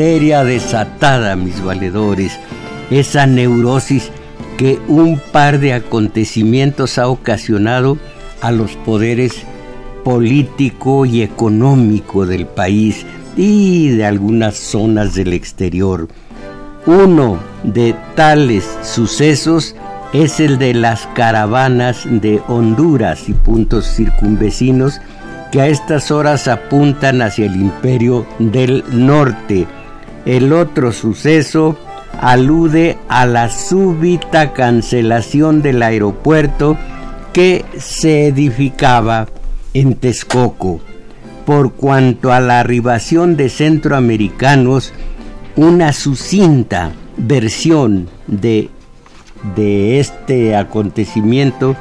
[0.00, 2.40] Histeria desatada, mis valedores,
[2.90, 4.10] esa neurosis
[4.56, 7.98] que un par de acontecimientos ha ocasionado
[8.40, 9.42] a los poderes
[10.02, 13.04] político y económico del país
[13.36, 16.08] y de algunas zonas del exterior.
[16.86, 19.76] Uno de tales sucesos
[20.14, 24.98] es el de las caravanas de Honduras y puntos circunvecinos
[25.52, 29.66] que a estas horas apuntan hacia el imperio del norte
[30.26, 31.76] el otro suceso
[32.20, 36.76] alude a la súbita cancelación del aeropuerto
[37.32, 39.28] que se edificaba
[39.74, 40.80] en Texcoco.
[41.46, 44.92] Por cuanto a la arribación de centroamericanos,
[45.56, 48.68] una sucinta versión de,
[49.56, 51.76] de este acontecimiento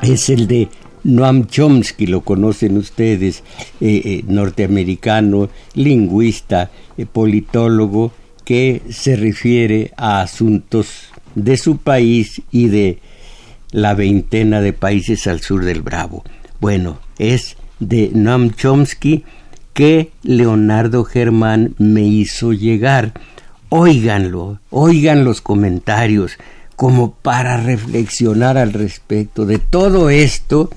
[0.00, 0.68] es el de
[1.04, 3.42] Noam Chomsky, lo conocen ustedes,
[3.80, 8.12] eh, eh, norteamericano, lingüista, eh, politólogo,
[8.44, 12.98] que se refiere a asuntos de su país y de
[13.70, 16.24] la veintena de países al sur del Bravo.
[16.60, 19.24] Bueno, es de Noam Chomsky
[19.72, 23.14] que Leonardo Germán me hizo llegar.
[23.70, 26.36] Óiganlo, oigan los comentarios
[26.76, 30.70] como para reflexionar al respecto de todo esto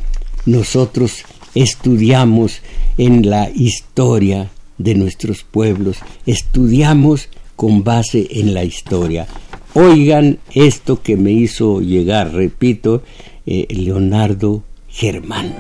[0.46, 1.24] nosotros
[1.56, 2.62] estudiamos
[2.98, 9.28] en la historia de nuestros pueblos, estudiamos con base en la historia.
[9.74, 13.04] Oigan esto que me hizo llegar, repito,
[13.46, 15.56] eh, Leonardo Germán.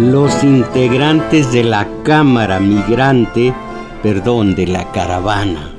[0.00, 3.52] Los integrantes de la Cámara Migrante,
[4.02, 5.72] perdón, de la caravana,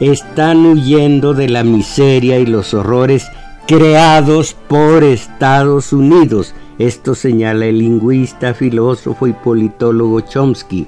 [0.00, 3.28] están huyendo de la miseria y los horrores
[3.68, 6.52] creados por Estados Unidos.
[6.78, 10.86] Esto señala el lingüista, filósofo y politólogo Chomsky.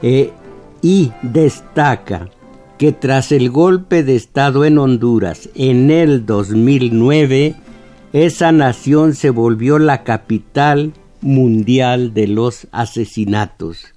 [0.00, 0.32] Eh,
[0.80, 2.30] y destaca
[2.78, 7.56] que tras el golpe de Estado en Honduras en el 2009,
[8.14, 13.92] esa nación se volvió la capital mundial de los asesinatos.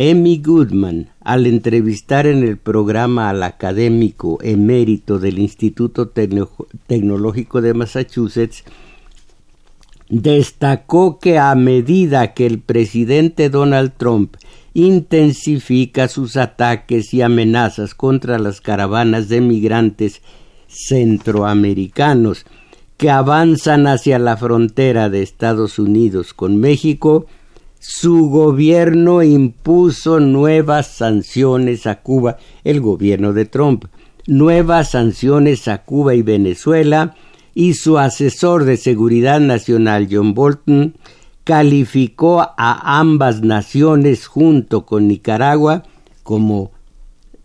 [0.00, 8.62] Emmy Goodman, al entrevistar en el programa al académico emérito del Instituto Tecnológico de Massachusetts,
[10.08, 14.36] destacó que a medida que el presidente Donald Trump
[14.72, 20.22] intensifica sus ataques y amenazas contra las caravanas de migrantes
[20.68, 22.46] centroamericanos
[22.98, 27.26] que avanzan hacia la frontera de Estados Unidos con México,
[27.78, 33.84] su gobierno impuso nuevas sanciones a Cuba, el gobierno de Trump,
[34.26, 37.14] nuevas sanciones a Cuba y Venezuela,
[37.54, 40.96] y su asesor de seguridad nacional, John Bolton,
[41.44, 45.84] calificó a ambas naciones junto con Nicaragua
[46.24, 46.72] como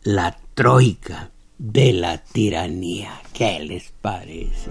[0.01, 1.32] la troika
[1.63, 3.21] de la tiranía.
[3.31, 4.69] ¿Qué les parece?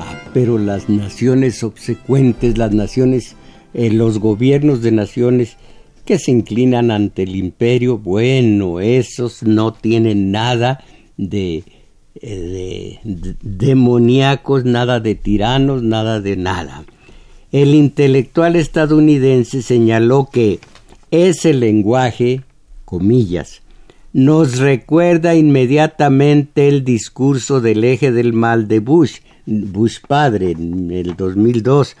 [0.00, 3.36] Ah, pero las naciones subsecuentes, las naciones,
[3.74, 5.56] eh, los gobiernos de naciones
[6.04, 10.82] que se inclinan ante el imperio, bueno, esos no tienen nada
[11.16, 11.62] de
[12.20, 16.84] eh, de, demoníacos, nada de tiranos, nada de nada.
[17.52, 20.60] El intelectual estadounidense señaló que
[21.10, 22.42] ese lenguaje,
[22.84, 23.62] comillas,
[24.12, 31.16] nos recuerda inmediatamente el discurso del eje del mal de Bush, Bush padre, en el
[31.16, 31.96] 2002,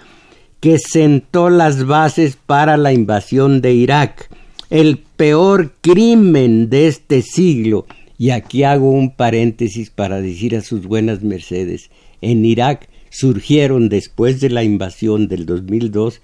[0.60, 4.30] que sentó las bases para la invasión de Irak,
[4.70, 7.86] el peor crimen de este siglo.
[8.24, 11.90] Y aquí hago un paréntesis para decir a sus buenas mercedes,
[12.22, 16.22] en Irak surgieron después de la invasión del 2002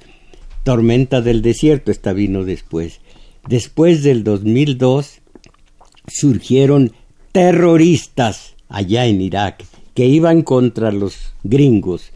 [0.65, 3.03] Tormenta del Desierto, esta vino después.
[3.47, 5.21] Después del 2002
[6.09, 6.93] surgieron
[7.33, 9.63] terroristas allá en Irak
[9.93, 12.13] que iban contra los gringos.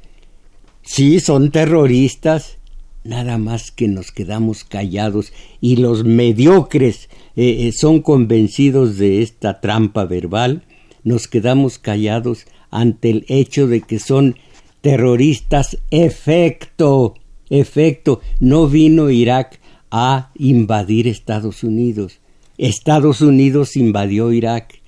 [0.81, 2.56] Sí, son terroristas,
[3.04, 9.60] nada más que nos quedamos callados y los mediocres eh, eh, son convencidos de esta
[9.60, 10.62] trampa verbal,
[11.02, 14.36] nos quedamos callados ante el hecho de que son
[14.81, 17.14] terroristas efecto,
[17.50, 19.60] efecto, no vino Irak
[19.90, 22.20] a invadir Estados Unidos.
[22.58, 24.81] Estados Unidos invadió Irak.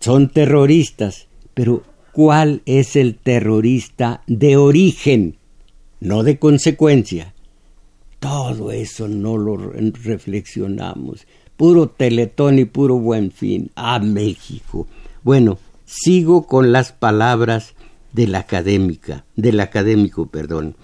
[0.00, 1.82] Son terroristas, pero
[2.12, 5.36] ¿cuál es el terrorista de origen,
[6.00, 7.34] no de consecuencia?
[8.18, 11.26] Todo eso no lo reflexionamos.
[11.60, 13.70] Puro teletón y puro buen fin.
[13.74, 14.86] ¡A México!
[15.22, 17.74] Bueno, sigo con las palabras
[18.14, 20.74] de la académica, del académico, perdón.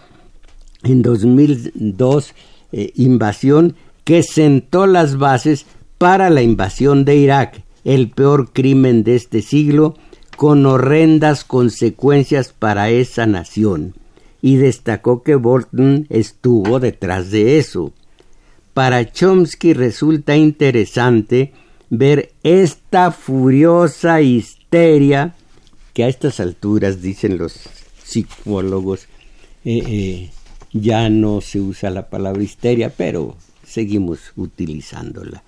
[0.82, 2.34] En 2002,
[2.72, 3.74] eh, invasión
[4.04, 5.64] que sentó las bases
[5.96, 9.94] para la invasión de Irak, el peor crimen de este siglo,
[10.36, 13.94] con horrendas consecuencias para esa nación,
[14.42, 17.94] y destacó que Bolton estuvo detrás de eso.
[18.76, 21.54] Para Chomsky resulta interesante
[21.88, 25.34] ver esta furiosa histeria
[25.94, 27.58] que a estas alturas, dicen los
[28.04, 29.04] psicólogos,
[29.64, 30.30] eh, eh,
[30.74, 35.42] ya no se usa la palabra histeria, pero seguimos utilizándola.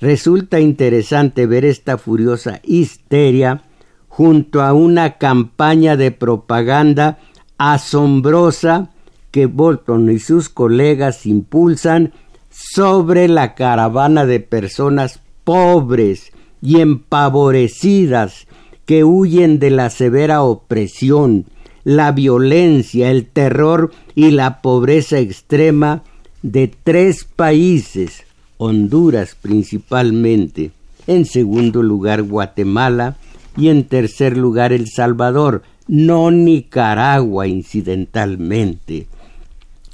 [0.00, 3.62] Resulta interesante ver esta furiosa histeria
[4.08, 7.20] junto a una campaña de propaganda
[7.56, 8.90] asombrosa
[9.30, 12.12] que Bolton y sus colegas impulsan
[12.54, 18.46] sobre la caravana de personas pobres y empavorecidas
[18.86, 21.46] que huyen de la severa opresión,
[21.84, 26.02] la violencia, el terror y la pobreza extrema
[26.42, 28.24] de tres países
[28.56, 30.70] Honduras principalmente,
[31.06, 33.16] en segundo lugar Guatemala
[33.56, 39.06] y en tercer lugar El Salvador, no Nicaragua incidentalmente.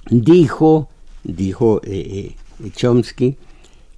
[0.08, 0.88] Dijo,
[1.24, 2.36] dijo eh, eh,
[2.74, 3.36] Chomsky,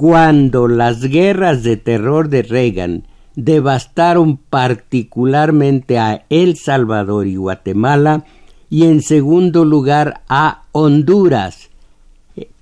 [0.00, 3.06] cuando las guerras de terror de Reagan
[3.36, 8.24] devastaron particularmente a El Salvador y Guatemala
[8.70, 11.68] y en segundo lugar a Honduras.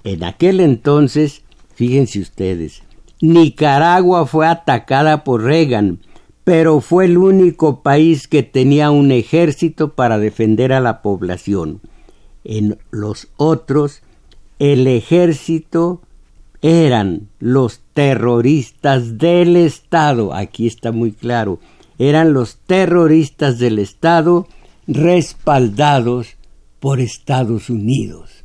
[0.02, 1.44] En aquel entonces,
[1.78, 2.82] fíjense ustedes,
[3.20, 6.00] Nicaragua fue atacada por Reagan,
[6.42, 11.80] pero fue el único país que tenía un ejército para defender a la población.
[12.42, 14.02] En los otros,
[14.58, 16.00] el ejército
[16.62, 21.60] eran los terroristas del Estado, aquí está muy claro,
[22.00, 24.48] eran los terroristas del Estado
[24.88, 26.34] respaldados
[26.80, 28.37] por Estados Unidos.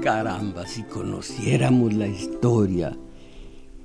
[0.00, 2.96] Caramba, si conociéramos la historia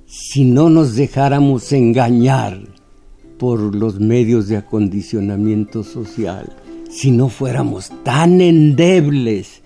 [0.06, 2.60] si no nos dejáramos engañar
[3.38, 6.52] por los medios de acondicionamiento social,
[6.88, 9.62] si no fuéramos tan endebles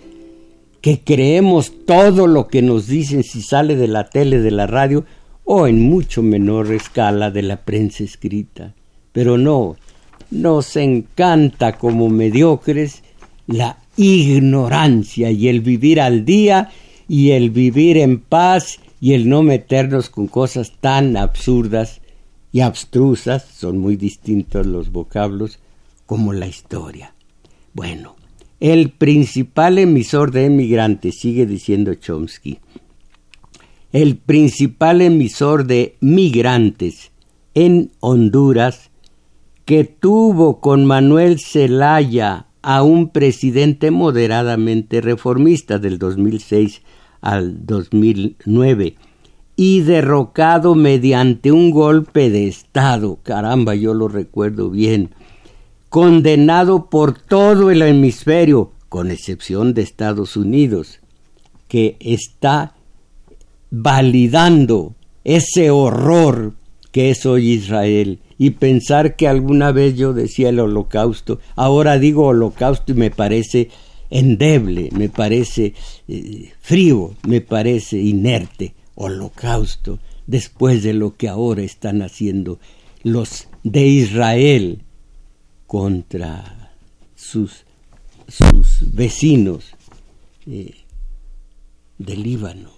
[0.80, 5.04] que creemos todo lo que nos dicen si sale de la tele, de la radio
[5.44, 8.74] o en mucho menor escala de la prensa escrita.
[9.12, 9.76] Pero no,
[10.30, 13.02] nos encanta como mediocres
[13.46, 16.70] la ignorancia y el vivir al día
[17.08, 22.00] y el vivir en paz y el no meternos con cosas tan absurdas
[22.52, 25.58] y abstrusas, son muy distintos los vocablos,
[26.06, 27.14] como la historia.
[27.72, 28.16] Bueno,
[28.58, 32.58] el principal emisor de emigrantes, sigue diciendo Chomsky,
[33.92, 37.10] el principal emisor de migrantes
[37.54, 38.90] en Honduras,
[39.64, 46.82] que tuvo con Manuel Zelaya a un presidente moderadamente reformista del 2006
[47.20, 48.96] al 2009
[49.56, 53.18] y derrocado mediante un golpe de Estado.
[53.22, 55.10] Caramba, yo lo recuerdo bien.
[55.88, 61.00] condenado por todo el hemisferio, con excepción de Estados Unidos,
[61.66, 62.74] que está
[63.70, 66.54] validando ese horror
[66.92, 72.28] que es hoy Israel y pensar que alguna vez yo decía el holocausto, ahora digo
[72.28, 73.68] holocausto y me parece
[74.08, 75.74] endeble, me parece
[76.08, 82.58] eh, frío, me parece inerte, holocausto, después de lo que ahora están haciendo
[83.02, 84.84] los de Israel
[85.66, 86.72] contra
[87.14, 87.66] sus,
[88.26, 89.66] sus vecinos
[90.46, 90.76] eh,
[91.98, 92.70] del Líbano,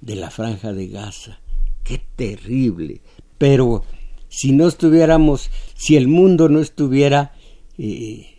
[0.00, 1.40] de la franja de Gaza.
[1.82, 3.00] Qué terrible.
[3.36, 3.82] Pero
[4.28, 7.32] si no estuviéramos, si el mundo no estuviera
[7.78, 8.38] eh,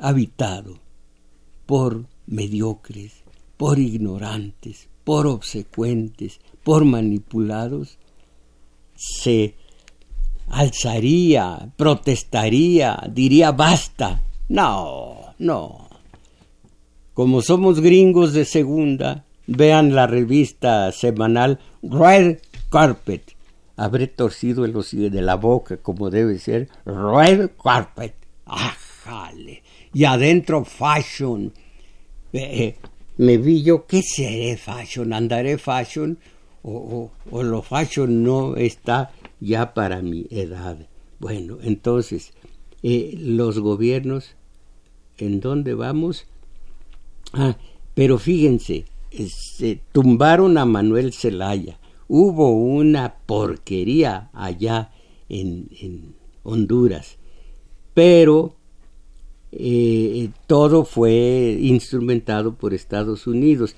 [0.00, 0.78] habitado
[1.66, 3.22] por mediocres,
[3.56, 7.98] por ignorantes, por obsecuentes, por manipulados,
[8.94, 9.54] se
[10.48, 14.22] alzaría, protestaría, diría basta.
[14.48, 15.88] No, no.
[17.14, 22.38] Como somos gringos de segunda, vean la revista semanal Red
[22.70, 23.36] Carpet.
[23.76, 26.68] Habré torcido el hocico de la boca como debe ser.
[26.84, 28.14] Red Carpet.
[28.46, 29.62] ¡Ajale!
[29.94, 31.52] Y adentro Fashion.
[32.32, 32.76] Eh, eh,
[33.18, 35.12] me vi yo, ¿qué seré Fashion?
[35.12, 36.18] ¿Andaré Fashion?
[36.62, 39.10] O, o lo Fashion no está
[39.40, 40.78] ya para mi edad.
[41.18, 42.32] Bueno, entonces,
[42.82, 44.34] eh, los gobiernos,
[45.18, 46.26] ¿en dónde vamos?
[47.32, 47.56] Ah,
[47.94, 48.86] pero fíjense,
[49.28, 51.78] se tumbaron a Manuel Zelaya.
[52.14, 54.90] Hubo una porquería allá
[55.30, 57.16] en, Honduras,
[57.94, 58.54] pero
[59.50, 63.76] eh, todo fue instrumentado por Estados Unidos,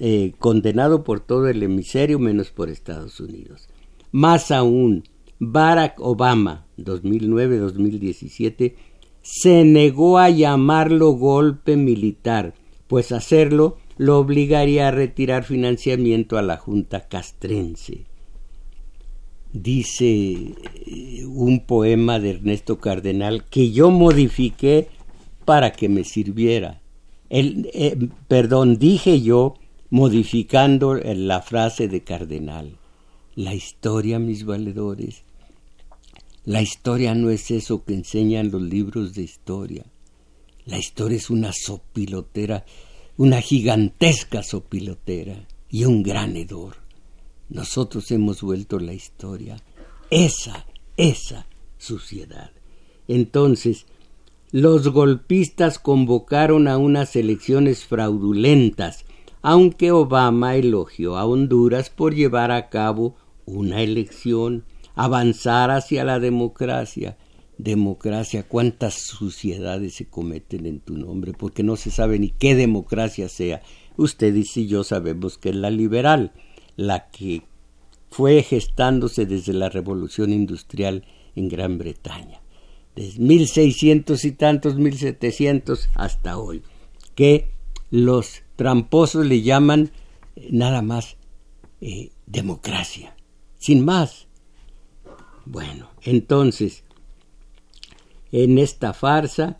[0.00, 3.70] eh, condenado por todo el hemisferio menos por Estados Unidos.
[4.12, 5.04] Más aún,
[5.38, 8.74] Barack Obama, 2009-2017,
[9.22, 12.52] se negó a llamarlo golpe militar,
[12.86, 18.04] pues hacerlo lo obligaría a retirar financiamiento a la Junta Castrense.
[19.52, 20.54] Dice
[20.86, 24.88] eh, un poema de Ernesto Cardenal que yo modifiqué
[25.44, 26.80] para que me sirviera.
[27.30, 27.96] El, eh,
[28.28, 29.54] perdón, dije yo
[29.90, 32.76] modificando la frase de Cardenal.
[33.34, 35.22] La historia, mis valedores,
[36.44, 39.84] la historia no es eso que enseñan los libros de historia.
[40.64, 42.64] La historia es una sopilotera,
[43.18, 46.76] una gigantesca sopilotera y un gran hedor.
[47.48, 49.56] Nosotros hemos vuelto la historia
[50.10, 51.46] esa, esa
[51.78, 52.50] suciedad.
[53.08, 53.86] Entonces,
[54.52, 59.04] los golpistas convocaron a unas elecciones fraudulentas,
[59.42, 67.16] aunque Obama elogió a Honduras por llevar a cabo una elección, avanzar hacia la democracia.
[67.58, 73.28] Democracia, cuántas suciedades se cometen en tu nombre, porque no se sabe ni qué democracia
[73.28, 73.62] sea.
[73.96, 76.32] Ustedes y yo sabemos que es la liberal,
[76.76, 77.42] la que
[78.10, 82.40] fue gestándose desde la revolución industrial en Gran Bretaña,
[82.94, 86.62] desde 1600 y tantos, 1700 hasta hoy,
[87.14, 87.50] que
[87.90, 89.90] los tramposos le llaman
[90.34, 91.16] eh, nada más
[91.80, 93.16] eh, democracia
[93.58, 94.28] sin más.
[95.44, 96.84] Bueno, entonces,
[98.42, 99.56] en esta farsa,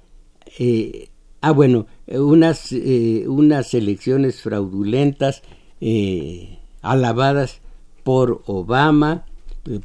[0.59, 1.09] eh,
[1.41, 5.43] ah, bueno, unas, eh, unas elecciones fraudulentas
[5.81, 7.63] eh, alabadas
[8.05, 9.25] por Obama,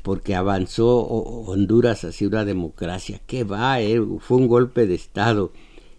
[0.03, 3.21] porque avanzó Honduras hacia una democracia.
[3.25, 3.77] ¿Qué va?
[4.19, 5.53] Fue un golpe de Estado.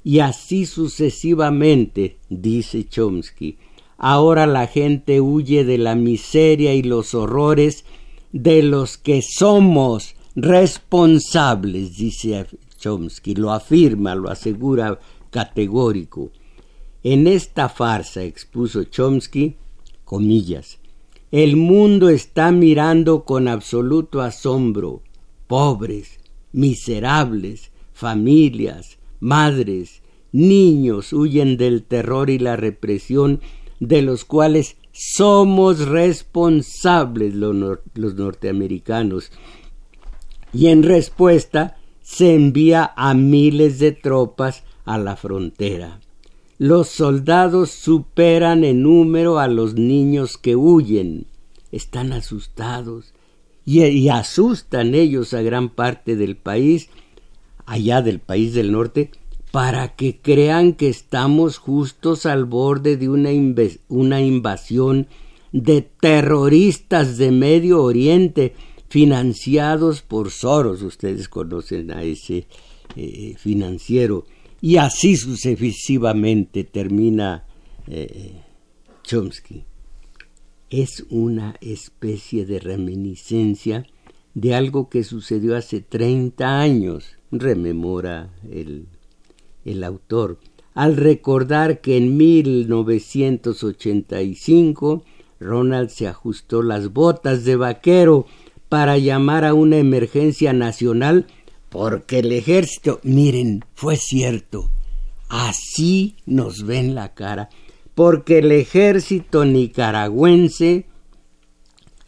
[0.05, 3.57] Y así sucesivamente, dice Chomsky.
[3.97, 7.87] Ahora la gente huye de la miseria y los horrores
[8.33, 12.47] de los que somos responsables, dice
[12.83, 14.99] Chomsky, lo afirma, lo asegura
[15.31, 16.33] categórico.
[17.05, 19.57] En esta farsa, expuso Chomsky,
[20.05, 20.81] comillas,
[21.31, 25.03] el mundo está mirando con absoluto asombro,
[25.47, 26.19] pobres,
[26.53, 33.41] miserables, familias, madres, niños huyen del terror y la represión
[33.81, 39.31] de los cuales somos responsables los, norteamericanos.
[40.53, 41.79] Y en respuesta
[42.13, 45.99] se envía a miles de tropas a la frontera.
[46.59, 51.27] Los soldados superan en número a los niños que huyen.
[51.71, 53.15] Están asustados
[53.65, 56.91] y, asustan ellos a gran parte del país,
[57.65, 59.11] allá del país del norte,
[59.51, 65.07] para que crean que estamos justos al borde de una invasión
[65.53, 68.55] de terroristas de Medio Oriente
[68.93, 70.83] financiados por Soros.
[70.83, 72.47] Ustedes conocen a ese
[72.95, 74.27] eh, financiero.
[74.61, 77.47] Y así sucesivamente termina
[77.87, 78.35] eh,
[79.03, 79.65] Chomsky.
[80.69, 83.87] Es una especie de reminiscencia
[84.35, 88.89] de algo que sucedió hace 30 años, rememora el,
[89.65, 90.39] el autor,
[90.75, 95.03] al recordar que en 1985
[95.41, 98.27] Ronald se ajustó las botas de vaquero
[98.73, 101.27] para llamar a una emergencia nacional
[101.69, 104.71] porque el ejército, miren, fue cierto,
[105.29, 107.51] así nos ven la cara,
[107.95, 110.87] porque el ejército nicaragüense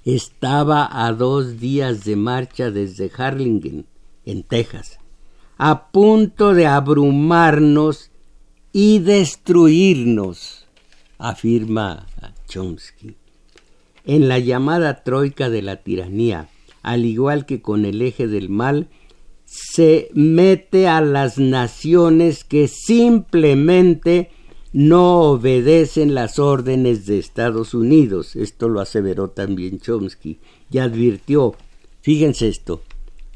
[0.07, 3.85] estaba a dos días de marcha desde Harlingen,
[4.25, 4.99] en Texas,
[5.59, 8.11] a punto de abrumarnos
[8.73, 10.67] y destruirnos,
[11.19, 12.07] afirma
[12.49, 13.17] Chomsky.
[14.07, 16.49] En la llamada troika de la tiranía,
[16.85, 18.89] al igual que con el eje del mal,
[19.45, 24.31] se mete a las naciones que simplemente
[24.73, 28.37] no obedecen las órdenes de Estados Unidos.
[28.37, 30.39] Esto lo aseveró también Chomsky
[30.71, 31.55] y advirtió,
[32.03, 32.83] fíjense esto,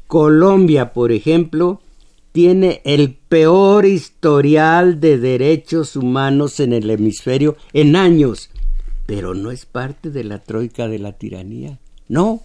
[0.07, 1.81] Colombia, por ejemplo,
[2.31, 8.49] tiene el peor historial de derechos humanos en el hemisferio en años,
[9.05, 11.79] pero no es parte de la troika de la tiranía.
[12.07, 12.43] No,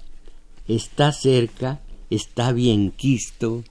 [0.67, 1.81] está cerca
[2.11, 3.65] está bien quisto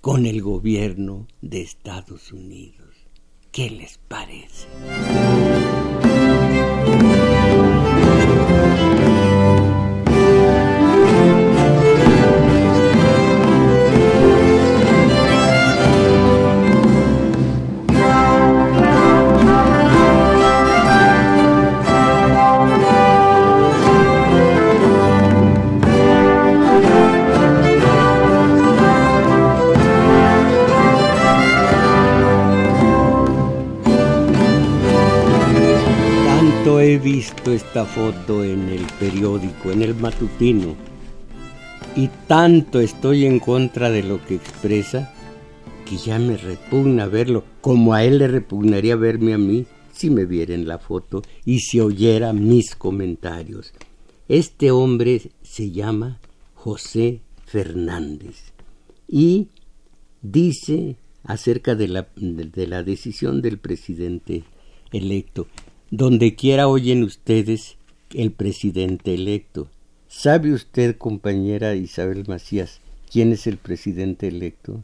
[0.00, 2.94] con el gobierno de Estados Unidos.
[3.52, 4.68] ¿Qué les parece?
[36.88, 40.74] He visto esta foto en el periódico, en el matutino,
[41.94, 45.12] y tanto estoy en contra de lo que expresa
[45.84, 50.24] que ya me repugna verlo, como a él le repugnaría verme a mí si me
[50.24, 53.74] viera en la foto y si oyera mis comentarios.
[54.28, 56.20] Este hombre se llama
[56.54, 58.52] José Fernández
[59.06, 59.48] y
[60.22, 64.44] dice acerca de la, de la decisión del presidente
[64.92, 65.46] electo,
[65.90, 67.76] donde quiera oyen ustedes
[68.14, 69.70] el presidente electo.
[70.06, 74.82] ¿Sabe usted, compañera Isabel Macías, quién es el presidente electo?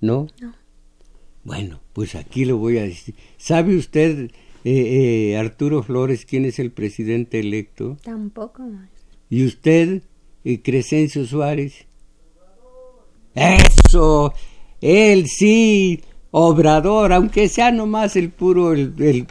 [0.00, 0.28] ¿No?
[0.40, 0.54] No.
[1.44, 3.14] Bueno, pues aquí lo voy a decir.
[3.36, 4.30] ¿Sabe usted,
[4.64, 7.96] eh, eh, Arturo Flores, quién es el presidente electo?
[8.02, 8.64] Tampoco.
[9.30, 10.02] ¿Y usted,
[10.44, 11.86] eh, Crescencio Suárez?
[13.34, 14.32] Eso,
[14.80, 16.02] él sí,
[16.38, 18.74] Obrador, aunque sea nomás el puro,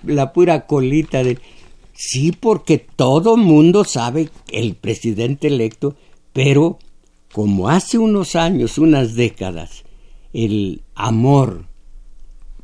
[0.06, 1.38] la pura colita de...
[1.94, 5.96] Sí, porque todo mundo sabe el presidente electo,
[6.34, 6.80] pero
[7.32, 9.84] como hace unos años, unas décadas,
[10.34, 11.66] el amor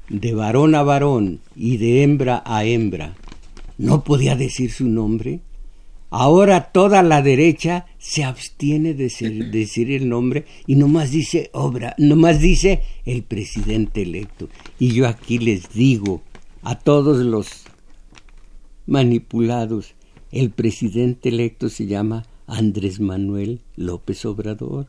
[0.10, 3.14] de varón a varón y de hembra a hembra
[3.78, 5.42] no podía decir su nombre,
[6.14, 9.10] Ahora toda la derecha se abstiene de
[9.50, 14.50] decir el nombre y nomás dice obra, nomás dice el presidente electo.
[14.78, 16.22] Y yo aquí les digo
[16.64, 17.48] a todos los
[18.86, 19.96] manipulados,
[20.32, 24.88] el presidente electo se llama Andrés Manuel López Obrador.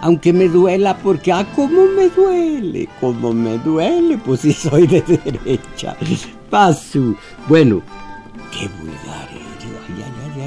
[0.00, 5.02] Aunque me duela, porque, ah, cómo me duele, cómo me duele, pues si soy de
[5.24, 5.94] derecha.
[6.48, 7.14] Paso.
[7.46, 7.82] Bueno,
[8.50, 9.29] qué vulgar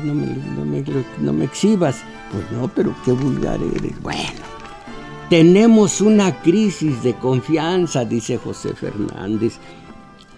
[0.04, 0.84] no me,
[1.22, 2.04] no me, exhibas.
[2.32, 4.02] Pues no, pero qué vulgar eres.
[4.02, 4.42] Bueno,
[5.30, 9.60] tenemos una crisis de confianza, dice José Fernández.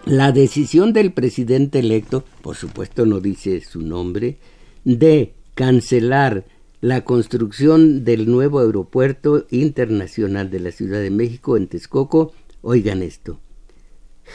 [0.05, 4.37] La decisión del presidente electo, por supuesto no dice su nombre,
[4.83, 6.45] de cancelar
[6.81, 13.39] la construcción del nuevo aeropuerto internacional de la Ciudad de México en Texcoco, oigan esto,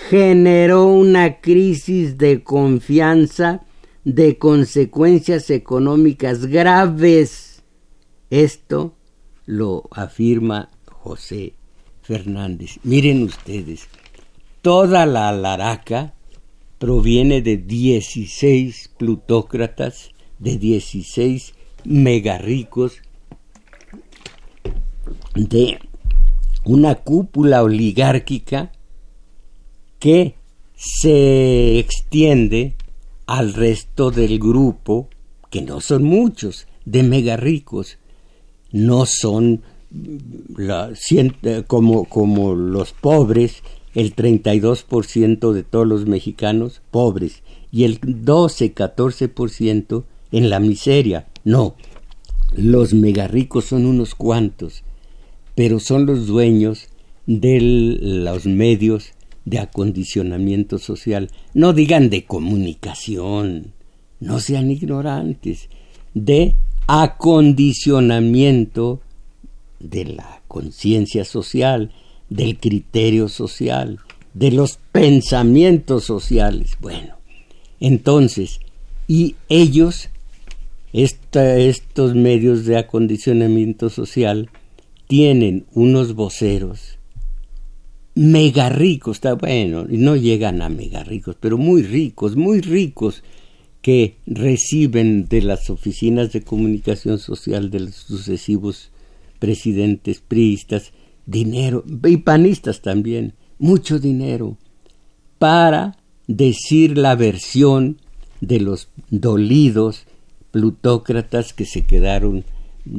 [0.08, 3.62] generó una crisis de confianza
[4.04, 7.62] de consecuencias económicas graves.
[8.30, 8.94] Esto
[9.46, 11.54] lo afirma José
[12.02, 12.78] Fernández.
[12.82, 13.88] Miren ustedes,
[14.62, 16.14] toda la alaraca
[16.78, 23.02] proviene de 16 plutócratas, de 16 megarricos,
[25.34, 25.78] de
[26.64, 28.72] una cúpula oligárquica
[29.98, 30.34] que
[30.74, 32.74] se extiende
[33.30, 35.08] al resto del grupo,
[35.50, 37.98] que no son muchos, de mega ricos.
[38.72, 39.62] No son
[40.56, 40.90] la,
[41.68, 43.62] como, como los pobres,
[43.94, 51.28] el 32% de todos los mexicanos pobres y el 12-14% en la miseria.
[51.44, 51.76] No,
[52.52, 54.82] los megarricos son unos cuantos,
[55.54, 56.88] pero son los dueños
[57.26, 59.12] de los medios
[59.44, 61.30] de acondicionamiento social.
[61.54, 63.72] No digan de comunicación,
[64.20, 65.68] no sean ignorantes,
[66.14, 66.54] de
[66.86, 69.00] acondicionamiento
[69.78, 71.92] de la conciencia social,
[72.28, 74.00] del criterio social,
[74.34, 76.76] de los pensamientos sociales.
[76.80, 77.16] Bueno,
[77.80, 78.60] entonces,
[79.08, 80.10] y ellos,
[80.92, 84.48] estos medios de acondicionamiento social,
[85.08, 86.99] tienen unos voceros
[88.14, 93.22] mega ricos, está bueno, no llegan a mega ricos, pero muy ricos, muy ricos,
[93.82, 98.90] que reciben de las oficinas de comunicación social de los sucesivos
[99.38, 100.92] presidentes priistas
[101.26, 104.56] dinero, y panistas también, mucho dinero,
[105.38, 105.96] para
[106.26, 107.98] decir la versión
[108.40, 110.04] de los dolidos
[110.50, 112.44] plutócratas que se quedaron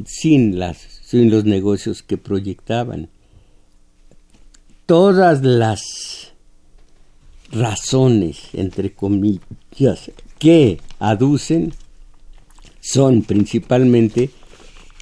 [0.06, 3.08] sin, las, sin los negocios que proyectaban.
[4.86, 6.32] Todas las
[7.50, 11.72] razones, entre comillas, que aducen
[12.80, 14.30] son principalmente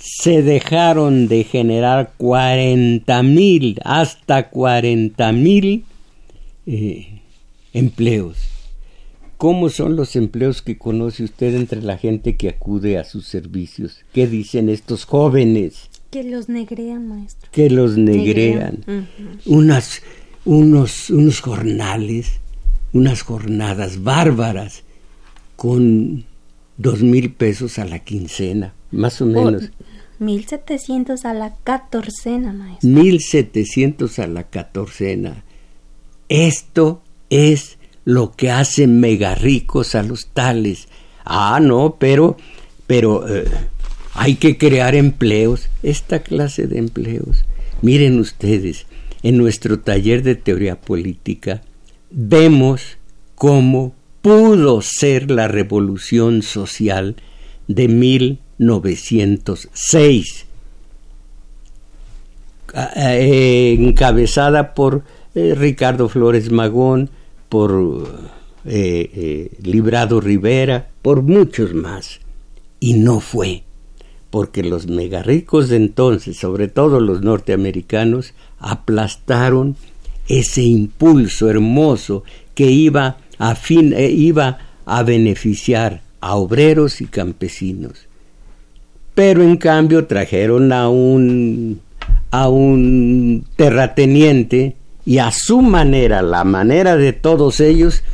[0.00, 5.84] se dejaron de generar 40 mil, hasta 40 mil
[6.66, 7.20] eh,
[7.72, 8.38] empleos.
[9.36, 14.00] ¿Cómo son los empleos que conoce usted entre la gente que acude a sus servicios?
[14.12, 15.89] ¿Qué dicen estos jóvenes?
[16.10, 17.48] Que los negrean, maestro.
[17.52, 18.84] Que los negrean.
[19.46, 20.02] Unas,
[20.44, 22.40] unos, unos jornales,
[22.92, 24.82] unas jornadas bárbaras
[25.56, 26.24] con
[26.76, 29.70] dos mil pesos a la quincena, más o menos.
[30.18, 32.88] 1700 a la catorcena, maestro.
[32.88, 35.44] 1700 a la catorcena.
[36.28, 40.88] Esto es lo que hace mega ricos a los tales.
[41.24, 42.36] Ah, no, pero,
[42.86, 43.44] pero eh,
[44.14, 47.44] hay que crear empleos, esta clase de empleos.
[47.82, 48.86] Miren ustedes,
[49.22, 51.62] en nuestro taller de teoría política
[52.10, 52.98] vemos
[53.34, 57.16] cómo pudo ser la revolución social
[57.68, 60.46] de mil 1906,
[62.96, 65.02] eh, encabezada por
[65.34, 67.08] eh, Ricardo Flores Magón,
[67.48, 68.28] por
[68.66, 72.20] eh, Librado Rivera, por muchos más.
[72.80, 73.64] Y no fue,
[74.30, 79.76] porque los megarricos de entonces, sobre todo los norteamericanos, aplastaron
[80.28, 82.22] ese impulso hermoso
[82.54, 88.06] que iba a, fin, iba a beneficiar a obreros y campesinos.
[89.14, 91.80] Pero en cambio trajeron a un
[92.30, 98.04] a un terrateniente y a su manera, la manera de todos ellos,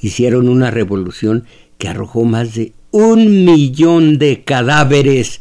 [0.00, 1.44] hicieron una revolución
[1.78, 5.40] que arrojó más de un millón de cadáveres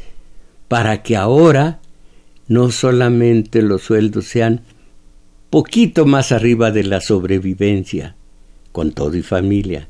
[0.68, 1.82] para que ahora
[2.48, 4.62] no solamente los sueldos sean
[5.50, 8.16] poquito más arriba de la sobrevivencia,
[8.72, 9.90] con todo y familia,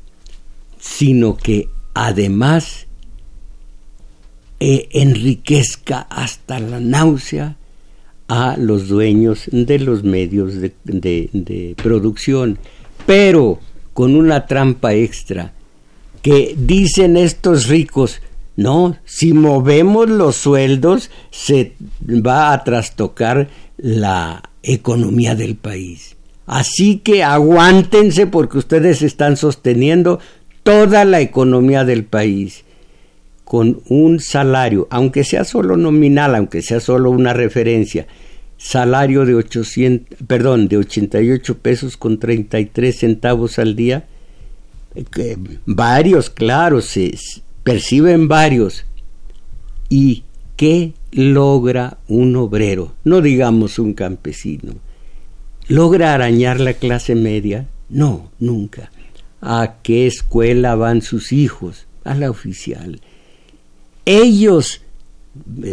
[0.78, 2.88] sino que además
[4.58, 7.56] e enriquezca hasta la náusea
[8.28, 12.58] a los dueños de los medios de producción,
[13.06, 13.60] pero
[13.92, 15.52] con una trampa extra,
[16.22, 18.20] que dicen estos ricos,
[18.56, 26.16] no, si movemos los sueldos se va a trastocar la economía del país.
[26.46, 30.20] Así que aguántense porque ustedes están sosteniendo
[30.62, 32.64] toda la economía del país
[33.44, 38.06] con un salario, aunque sea solo nominal, aunque sea solo una referencia,
[38.56, 44.06] salario de 800, perdón, de 88 pesos con 33 centavos al día,
[45.66, 47.14] varios, claro, se
[47.62, 48.84] perciben varios.
[49.88, 50.24] ¿Y
[50.56, 52.94] qué logra un obrero?
[53.04, 54.74] No digamos un campesino.
[55.68, 57.68] ¿Logra arañar la clase media?
[57.88, 58.90] No, nunca.
[59.40, 61.86] ¿A qué escuela van sus hijos?
[62.04, 63.00] A la oficial
[64.04, 64.80] ellos,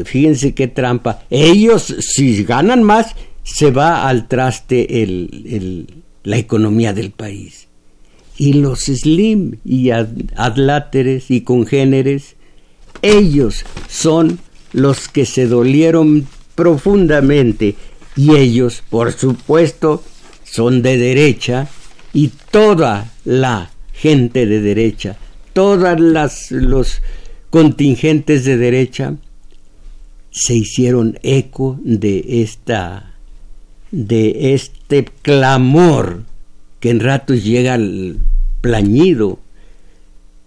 [0.06, 7.12] fíjense qué trampa, ellos si ganan más, se va al traste el, la economía del
[7.12, 7.68] país.
[8.40, 12.38] Y los slim y adláteres y congéneres,
[13.02, 14.40] ellos son
[14.74, 16.26] los que se dolieron
[16.56, 17.76] profundamente
[18.16, 20.04] y ellos, por supuesto,
[20.44, 21.68] son de derecha
[22.14, 25.18] y toda la gente de derecha,
[25.54, 27.02] todas las los
[27.50, 29.16] contingentes de derecha
[30.32, 33.16] se hicieron eco de esta
[33.92, 36.24] de este clamor
[36.80, 38.20] que en ratos llega al
[38.62, 39.40] plañido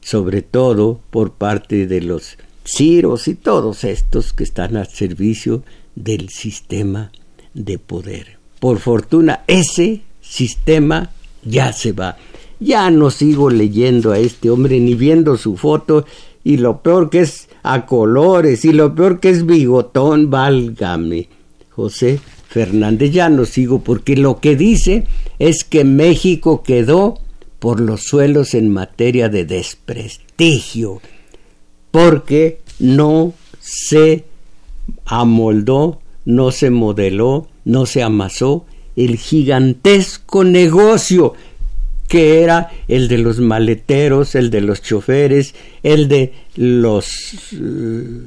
[0.03, 5.63] sobre todo por parte de los ciros y todos estos que están al servicio
[5.95, 7.13] del sistema
[7.55, 8.39] de poder.
[8.61, 11.11] Por fortuna, ese sistema
[11.45, 12.17] ya se va.
[12.61, 16.05] Ya no sigo leyendo a este hombre ni viendo su foto
[16.45, 21.29] y lo peor que es a colores y lo peor que es bigotón, válgame.
[21.71, 25.07] José Fernández ya no sigo porque lo que dice
[25.39, 27.19] es que México quedó
[27.63, 31.01] por los suelos en materia de desprestigio,
[31.93, 34.25] porque no se
[35.05, 41.35] amoldó, no se modeló, no se amasó el gigantesco negocio
[42.09, 47.07] que era el de los maleteros, el de los choferes, el de los
[47.53, 48.23] eh,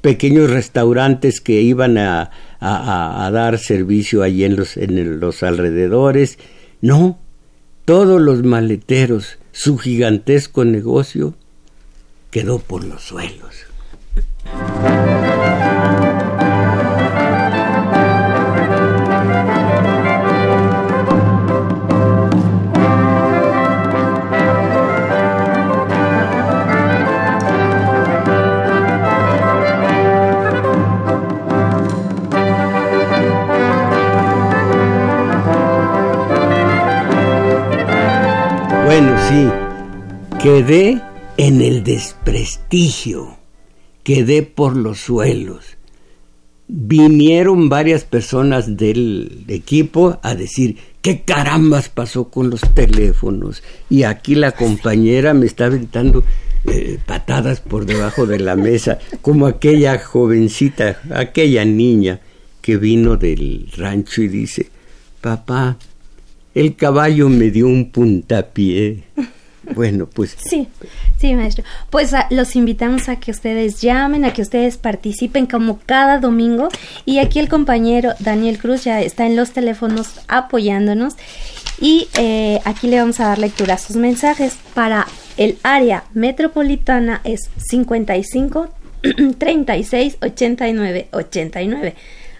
[0.00, 6.38] pequeños restaurantes que iban a, dar servicio allí en los, en los alrededores.
[6.80, 7.21] No,
[7.84, 11.34] todos los maleteros, su gigantesco negocio
[12.30, 13.66] quedó por los suelos.
[40.42, 41.00] Quedé
[41.36, 43.36] en el desprestigio,
[44.02, 45.76] quedé por los suelos.
[46.66, 53.62] Vinieron varias personas del equipo a decir, ¿qué carambas pasó con los teléfonos?
[53.88, 56.24] Y aquí la compañera me está aventando
[56.64, 62.18] eh, patadas por debajo de la mesa, como aquella jovencita, aquella niña
[62.60, 64.70] que vino del rancho y dice,
[65.20, 65.76] papá,
[66.52, 69.04] el caballo me dio un puntapié.
[69.74, 70.36] Bueno, pues.
[70.38, 70.68] Sí,
[71.18, 71.64] sí, maestro.
[71.90, 76.68] Pues ah, los invitamos a que ustedes llamen, a que ustedes participen como cada domingo.
[77.04, 81.14] Y aquí el compañero Daniel Cruz ya está en los teléfonos apoyándonos.
[81.80, 84.56] Y eh, aquí le vamos a dar lectura a sus mensajes.
[84.74, 88.68] Para el área metropolitana es 55
[89.38, 91.94] 36 89 89.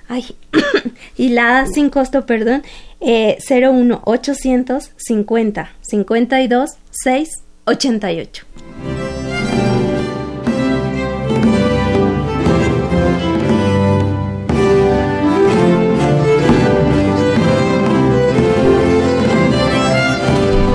[0.09, 0.25] Ay,
[1.17, 2.63] y la sin costo, perdón,
[3.05, 8.45] eh, 01 850 52 6 88.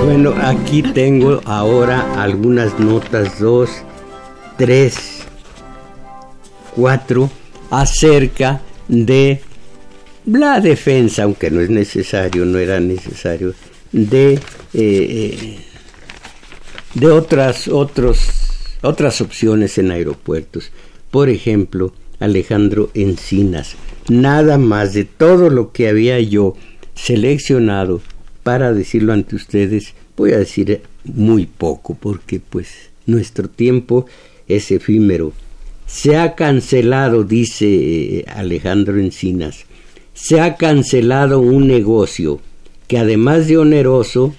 [0.04, 3.70] Bueno, aquí tengo ahora algunas notas, dos,
[4.56, 5.22] tres,
[6.74, 7.30] cuatro,
[7.70, 9.42] acerca de
[10.28, 13.54] la defensa, aunque no es necesario, no era necesario,
[13.92, 14.40] de, eh,
[14.74, 15.58] eh,
[16.94, 18.18] de otras, otros,
[18.82, 20.70] otras opciones en aeropuertos.
[21.10, 23.76] Por ejemplo, Alejandro Encinas.
[24.08, 26.56] Nada más de todo lo que había yo
[26.94, 28.00] seleccionado
[28.42, 34.06] para decirlo ante ustedes, voy a decir muy poco, porque pues nuestro tiempo
[34.46, 35.32] es efímero.
[35.86, 39.64] Se ha cancelado, dice eh, Alejandro Encinas,
[40.20, 42.40] se ha cancelado un negocio
[42.88, 44.34] que además de oneroso,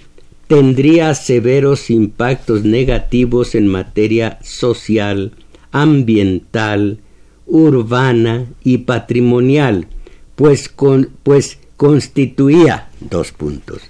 [0.48, 5.32] tendría severos impactos negativos en materia social,
[5.72, 7.00] ambiental,
[7.46, 9.88] urbana y patrimonial,
[10.36, 10.74] pues,
[11.24, 13.82] pues constituía dos puntos.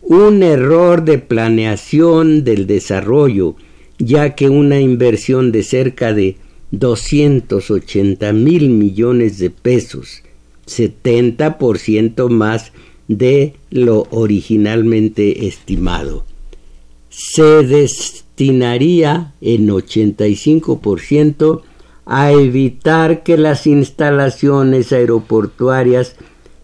[0.00, 3.56] Un error de planeación del desarrollo,
[3.98, 6.36] ya que una inversión de cerca de
[6.70, 10.22] 280 mil millones de pesos,
[10.68, 12.72] 70% más
[13.08, 16.24] de lo originalmente estimado.
[17.10, 21.62] Se destinaría en 85%
[22.06, 26.16] a evitar que las instalaciones aeroportuarias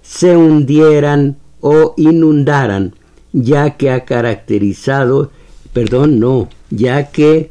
[0.02, 2.94] se hundieran o inundaran,
[3.32, 5.30] ya que ha caracterizado,
[5.72, 7.50] perdón, no, ya que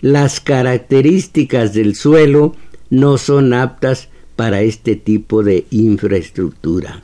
[0.00, 2.54] las características del suelo
[2.90, 4.08] no son aptas
[4.38, 7.02] para este tipo de infraestructura.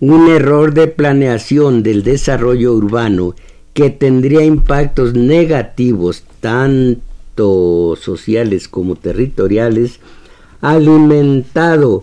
[0.00, 3.36] Un error de planeación del desarrollo urbano
[3.74, 10.00] que tendría impactos negativos tanto sociales como territoriales,
[10.60, 12.02] alimentado,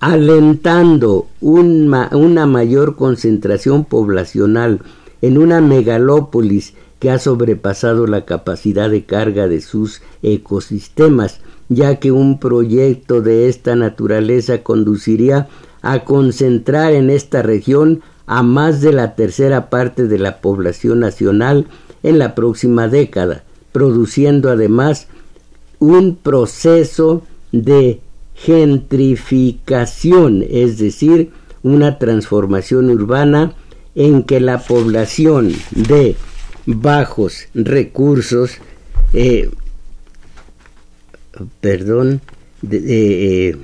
[0.00, 4.80] alentando una mayor concentración poblacional
[5.22, 12.12] en una megalópolis que ha sobrepasado la capacidad de carga de sus ecosistemas, ya que
[12.12, 15.48] un proyecto de esta naturaleza conduciría
[15.82, 21.66] a concentrar en esta región a más de la tercera parte de la población nacional
[22.02, 25.08] en la próxima década, produciendo además
[25.78, 28.00] un proceso de
[28.34, 31.30] gentrificación, es decir,
[31.62, 33.54] una transformación urbana
[33.94, 36.16] en que la población de
[36.66, 38.58] bajos recursos,
[39.12, 39.50] eh,
[41.60, 42.20] perdón,
[42.62, 43.56] de,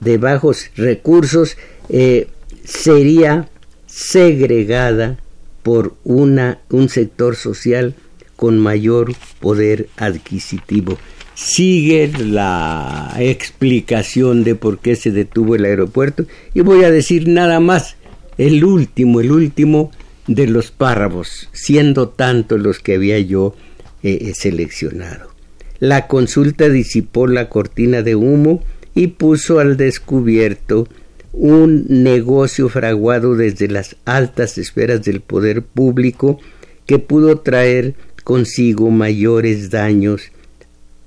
[0.00, 1.56] eh, bajos recursos
[1.88, 2.28] eh,
[2.64, 3.48] sería
[3.86, 5.18] segregada
[5.62, 7.94] por una, un sector social
[8.36, 10.98] con mayor poder adquisitivo.
[11.34, 17.60] Sigue la explicación de por qué se detuvo el aeropuerto y voy a decir nada
[17.60, 17.96] más,
[18.38, 19.90] el último, el último
[20.26, 23.54] de los párrafos, siendo tantos los que había yo
[24.02, 25.35] eh, eh, seleccionado.
[25.78, 28.62] La consulta disipó la cortina de humo
[28.94, 30.88] y puso al descubierto
[31.32, 36.38] un negocio fraguado desde las altas esferas del poder público
[36.86, 40.32] que pudo traer consigo mayores daños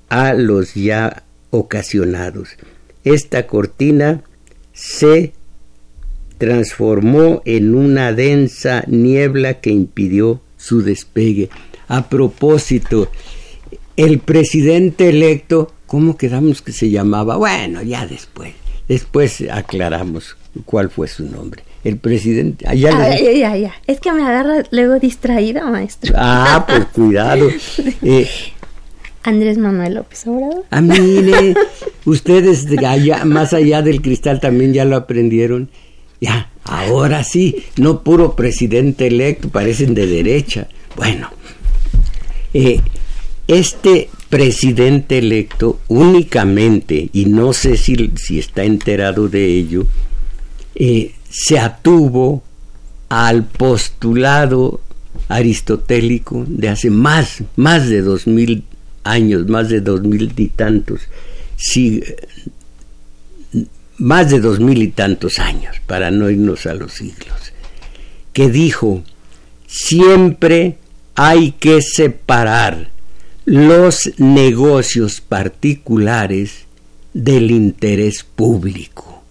[0.08, 2.50] a los ya ocasionados.
[3.02, 4.22] Esta cortina
[4.72, 5.32] se
[6.38, 11.50] transformó en una densa niebla que impidió su despegue.
[11.88, 13.10] A propósito,
[14.04, 17.36] el presidente electo, ¿cómo quedamos que se llamaba?
[17.36, 18.54] Bueno, ya después.
[18.88, 21.62] Después aclaramos cuál fue su nombre.
[21.84, 22.66] El presidente.
[22.66, 26.14] Allá ah, ya, ya, Es que me agarra luego distraída, maestro.
[26.16, 27.48] Ah, pues cuidado.
[28.02, 28.28] Eh,
[29.22, 30.64] Andrés Manuel López Obrador.
[30.70, 31.54] Ah, mire,
[32.06, 35.68] ustedes allá, más allá del cristal también ya lo aprendieron.
[36.22, 40.68] Ya, ahora sí, no puro presidente electo, parecen de derecha.
[40.96, 41.30] Bueno,
[42.54, 42.80] eh,
[43.50, 49.86] este presidente electo únicamente, y no sé si, si está enterado de ello,
[50.76, 52.44] eh, se atuvo
[53.08, 54.80] al postulado
[55.28, 58.62] aristotélico de hace más, más de dos mil
[59.02, 61.00] años, más de dos mil y tantos,
[63.98, 67.52] más de dos mil y tantos años, para no irnos a los siglos,
[68.32, 69.02] que dijo,
[69.66, 70.78] siempre
[71.16, 72.90] hay que separar
[73.44, 76.66] los negocios particulares
[77.12, 79.22] del interés público.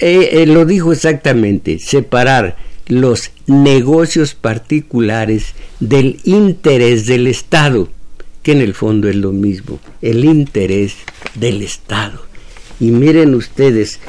[0.00, 2.56] Eh, eh, lo dijo exactamente, separar
[2.88, 7.88] los negocios particulares del interés del Estado,
[8.42, 10.94] que en el fondo es lo mismo, el interés
[11.34, 12.26] del Estado.
[12.78, 14.00] Y miren ustedes,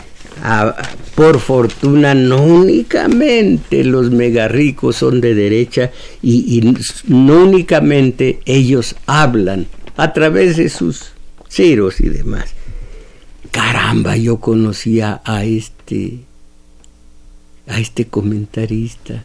[1.15, 6.75] por fortuna no únicamente los megarricos son de derecha y,
[7.07, 11.13] no únicamente ellos hablan a través de sus
[11.49, 12.51] ceros y demás.
[13.51, 16.19] Caramba, yo conocía a este
[17.67, 19.23] a este comentarista,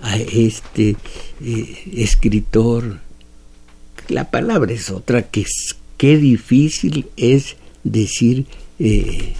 [0.00, 0.96] a este
[1.44, 3.00] eh, escritor.
[4.08, 8.46] La palabra es otra que es, qué difícil es decir
[8.78, 9.34] eh,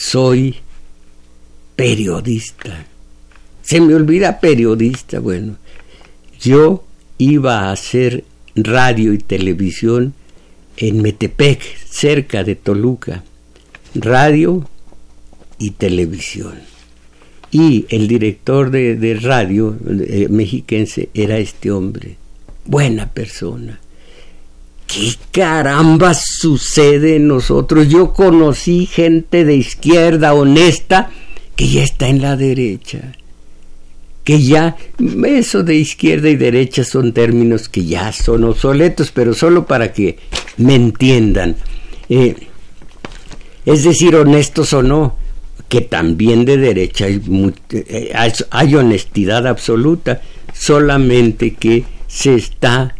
[0.00, 0.56] soy
[1.76, 2.86] periodista.
[3.60, 5.58] Se me olvida periodista, bueno.
[6.40, 6.84] Yo
[7.18, 10.14] iba a hacer radio y televisión
[10.78, 13.24] en Metepec, cerca de Toluca.
[13.94, 14.66] Radio
[15.58, 16.54] y televisión.
[17.50, 22.16] Y el director de, radio eh, mexiquense era este hombre.
[22.64, 23.78] Buena persona
[24.92, 27.88] ¿Qué caramba sucede en nosotros?
[27.88, 31.10] Yo conocí gente de izquierda honesta
[31.54, 33.12] que ya está en la derecha.
[34.24, 34.76] Que ya,
[35.26, 40.18] eso de izquierda y derecha son términos que ya son obsoletos, pero solo para que
[40.56, 41.54] me entiendan.
[42.08, 42.34] Eh,
[43.64, 45.16] es decir, honestos o no,
[45.68, 47.22] que también de derecha hay,
[47.70, 48.12] eh,
[48.50, 50.20] hay honestidad absoluta,
[50.52, 52.96] solamente que se está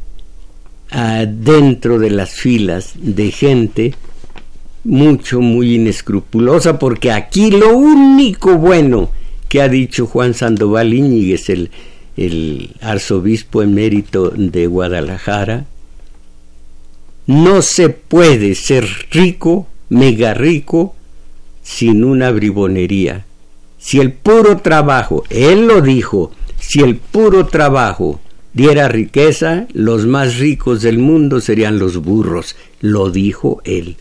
[1.27, 3.95] dentro de las filas de gente
[4.85, 9.11] mucho, muy inescrupulosa, porque aquí lo único bueno
[9.49, 11.71] que ha dicho Juan Sandoval Íñiguez, el,
[12.17, 15.67] el arzobispo emérito de Guadalajara,
[17.27, 20.95] no se puede ser rico, mega rico,
[21.63, 23.25] sin una bribonería.
[23.79, 28.21] Si el puro trabajo, él lo dijo, si el puro trabajo
[28.53, 33.97] diera riqueza, los más ricos del mundo serían los burros, lo dijo él.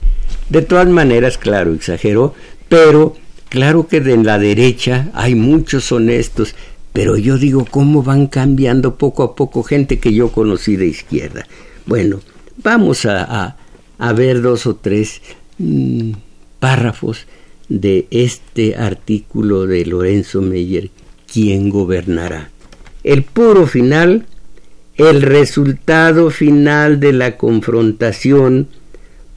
[0.49, 2.33] De todas maneras, claro, exageró,
[2.67, 3.15] pero
[3.49, 6.55] claro que de la derecha hay muchos honestos,
[6.93, 11.45] pero yo digo cómo van cambiando poco a poco gente que yo conocí de izquierda.
[11.85, 12.19] Bueno,
[12.63, 13.57] vamos a,
[14.15, 15.21] ver dos o tres
[15.57, 16.11] mm,
[16.59, 17.27] párrafos
[17.67, 20.89] de este artículo de Lorenzo Meyer,
[21.31, 22.49] ¿quién gobernará?
[23.03, 24.25] El puro final,
[24.99, 28.67] el resultado final de la confrontación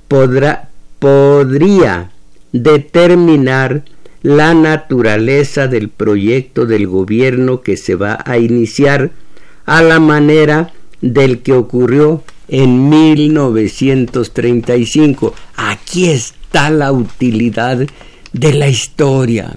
[0.08, 2.10] podrá, podría
[2.50, 3.84] determinar
[4.22, 9.12] la naturaleza del proyecto del gobierno que se va a iniciar
[9.64, 15.32] a la manera del que ocurrió en 1935.
[15.54, 17.86] Aquí está la utilidad
[18.32, 19.54] de la historia.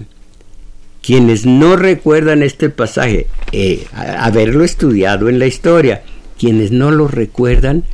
[1.06, 6.02] Quienes no recuerdan este pasaje, eh, haberlo estudiado en la historia,
[6.36, 7.84] quienes no lo recuerdan,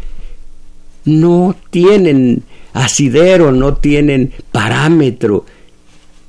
[1.04, 2.42] no tienen
[2.72, 5.44] asidero, no tienen parámetro.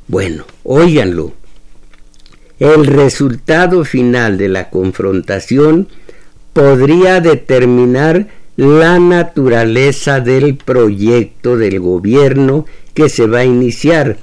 [0.09, 1.31] Bueno, óiganlo.
[2.59, 5.87] El resultado final de la confrontación
[6.51, 8.27] podría determinar
[8.57, 14.17] la naturaleza del proyecto del gobierno que se va a iniciar,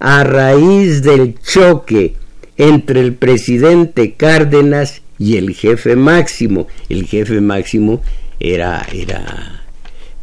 [0.00, 2.14] a raíz del choque
[2.56, 6.68] entre el presidente Cárdenas y el jefe máximo.
[6.88, 8.00] El jefe máximo
[8.40, 9.62] era, era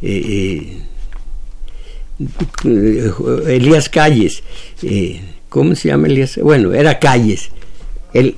[0.02, 0.78] eh,
[2.64, 3.12] eh,
[3.46, 4.42] Elías Calles.
[4.82, 6.40] Eh, ¿Cómo se llama Elías?
[6.42, 7.50] Bueno, era Calles.
[8.12, 8.34] El,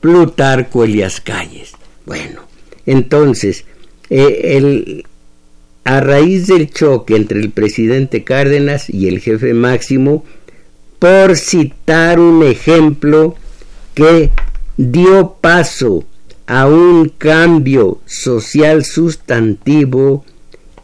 [0.00, 1.75] Plutarco Elías Calles.
[2.06, 2.40] Bueno,
[2.86, 3.64] entonces,
[4.08, 5.04] el,
[5.84, 10.24] a raíz del choque entre el presidente Cárdenas y el jefe máximo,
[10.98, 13.34] por citar un ejemplo
[13.94, 14.30] que
[14.76, 16.04] dio paso
[16.46, 20.24] a un cambio social sustantivo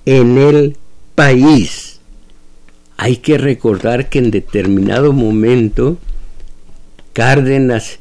[0.05, 0.77] en el
[1.15, 2.01] país.
[2.97, 5.99] Hay que recordar que en determinado momento
[7.13, 7.99] Cárdenas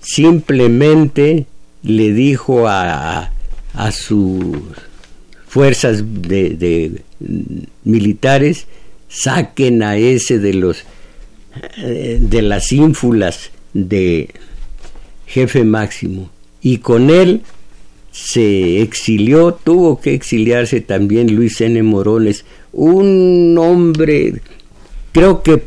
[0.00, 1.46] simplemente
[1.82, 3.32] le dijo a,
[3.74, 4.56] a sus
[5.46, 7.02] fuerzas de,
[7.84, 8.66] militares
[9.08, 10.84] saquen a ese de los
[11.76, 14.30] eh, de las ínfulas de
[15.26, 16.30] jefe máximo
[16.62, 17.42] y con él
[18.12, 21.82] se exilió, tuvo que exiliarse también Luis N.
[21.82, 24.40] Morones, un hombre
[25.12, 25.62] creo que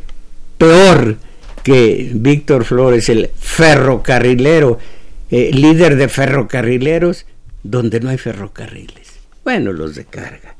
[0.58, 1.18] peor
[1.64, 4.78] que Víctor Flores, el ferrocarrilero,
[5.32, 7.26] eh, líder de ferrocarrileros,
[7.64, 9.20] donde no hay ferrocarriles.
[9.44, 10.56] Bueno, los de carga.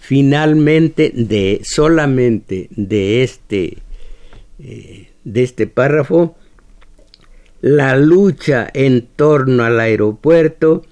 [0.00, 3.78] Finalmente, de solamente de este
[4.58, 6.36] eh, de este párrafo,
[7.60, 10.84] la lucha en torno al aeropuerto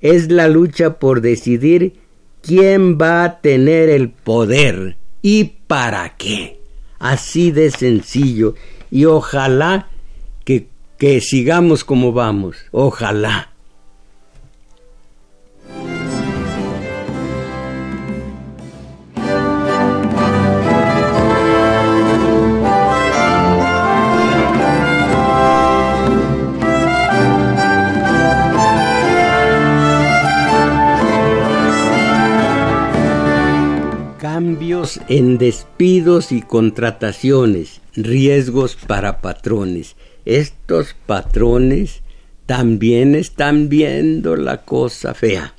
[0.00, 1.94] es la lucha por decidir
[2.42, 6.60] quién va a tener el poder y para qué.
[6.98, 8.54] Así de sencillo.
[8.90, 9.88] Y ojalá
[10.44, 10.68] que,
[11.00, 12.58] que sigamos como vamos.
[12.72, 13.46] Ojalá.
[34.18, 39.96] cambios en despidos y contrataciones, riesgos para patrones.
[40.24, 42.02] Estos patrones
[42.46, 45.54] también están viendo la cosa fea.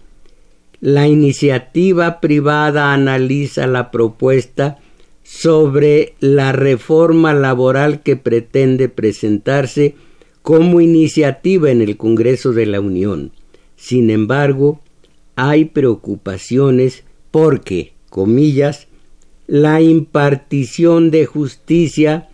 [0.82, 4.80] La iniciativa privada analiza la propuesta
[5.24, 9.96] sobre la reforma laboral que pretende presentarse
[10.42, 13.32] como iniciativa en el Congreso de la Unión.
[13.76, 14.82] Sin embargo,
[15.36, 18.88] hay preocupaciones porque comillas,
[19.48, 22.30] la impartición de justicia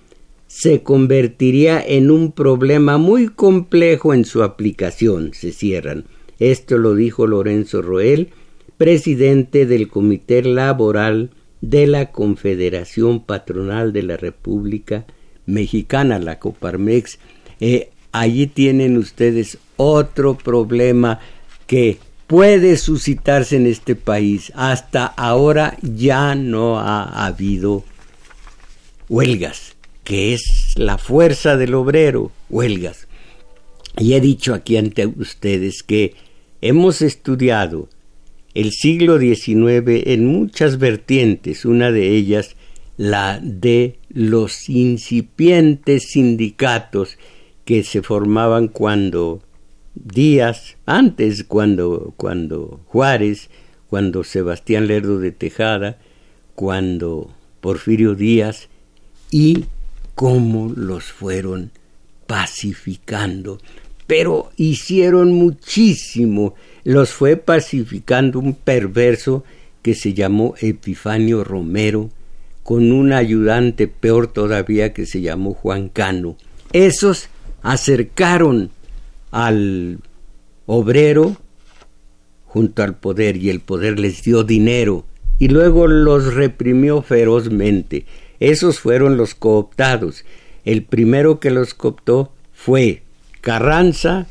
[0.48, 6.06] se convertiría en un problema muy complejo en su aplicación, se cierran.
[6.40, 8.30] Esto lo dijo Lorenzo Roel,
[8.78, 11.32] presidente del Comité Laboral
[11.62, 15.06] de la Confederación Patronal de la República
[15.46, 17.20] Mexicana, la Coparmex.
[17.60, 21.20] Eh, allí tienen ustedes otro problema
[21.66, 24.52] que puede suscitarse en este país.
[24.56, 27.84] Hasta ahora ya no ha habido
[29.10, 29.77] huelgas,
[30.08, 33.10] que es la fuerza del obrero, huelgas.
[33.98, 36.16] Y he dicho aquí ante ustedes que
[36.62, 37.90] hemos estudiado
[38.54, 42.56] el siglo XIX en muchas vertientes, una de ellas
[42.96, 47.18] la de los incipientes sindicatos
[47.66, 49.42] que se formaban cuando
[49.94, 53.50] días antes, cuando, cuando Juárez,
[53.90, 55.98] cuando Sebastián Lerdo de Tejada,
[56.56, 57.30] cuando
[57.60, 58.70] Porfirio Díaz
[59.32, 59.66] y
[60.18, 61.70] cómo los fueron
[62.26, 63.60] pacificando.
[64.08, 66.56] Pero hicieron muchísimo.
[66.84, 69.44] Los fue pacificando un perverso
[69.84, 72.10] que se llamó Epifanio Romero,
[72.64, 76.36] con un ayudante peor todavía que se llamó Juan Cano.
[76.74, 77.30] Esos
[77.62, 78.72] acercaron
[79.30, 80.00] al
[80.66, 81.38] obrero
[82.48, 85.06] junto al poder y el poder les dio dinero
[85.38, 88.06] y luego los reprimió ferozmente.
[88.40, 90.26] Esos fueron los cooptados.
[90.66, 93.04] El primero que los cooptó fue
[93.42, 94.28] Carranza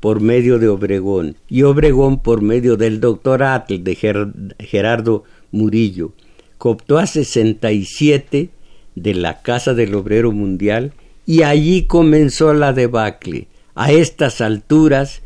[0.00, 3.94] por medio de Obregón y Obregón por medio del doctor Atl de
[4.58, 6.12] Gerardo Murillo.
[6.58, 8.50] Cooptó a 67
[8.94, 10.92] de la Casa del Obrero Mundial
[11.26, 13.48] y allí comenzó la debacle.
[13.74, 15.22] A estas alturas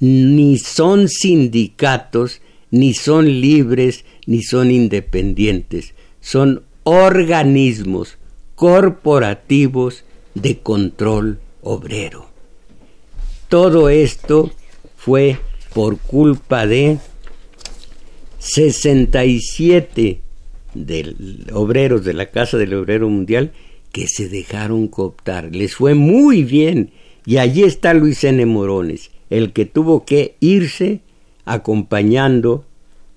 [0.00, 5.94] ni son sindicatos, ni son libres, ni son independientes.
[6.20, 8.18] Son organismos
[8.54, 10.04] corporativos
[10.34, 12.28] de control obrero.
[13.48, 14.50] Todo esto
[14.96, 15.38] fue
[15.74, 16.98] por culpa de
[18.38, 20.20] 67
[21.52, 23.52] obreros de la Casa del Obrero Mundial
[23.92, 25.54] que se dejaron cooptar.
[25.54, 26.90] Les fue muy bien.
[27.26, 28.44] Y allí está Luis N.
[28.44, 31.00] Morones, el que tuvo que irse
[31.44, 32.66] acompañando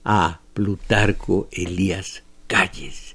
[0.06, 3.07] a Plutarco Elías Calles.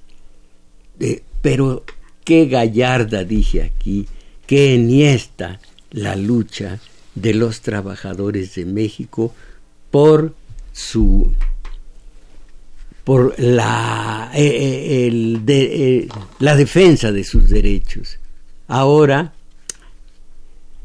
[1.40, 1.84] Pero
[2.24, 4.06] qué gallarda, dije aquí,
[4.46, 6.80] qué enhiesta la lucha
[7.14, 9.34] de los trabajadores de México
[9.90, 10.34] por
[10.72, 11.32] su
[13.04, 18.18] por la, eh, eh, eh, la defensa de sus derechos.
[18.68, 19.32] Ahora,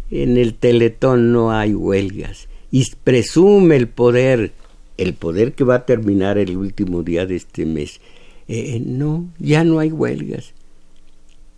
[0.10, 4.52] en el Teletón no hay huelgas y presume el poder,
[4.98, 8.02] el poder que va a terminar el último día de este mes.
[8.48, 10.54] No, ya no hay huelgas.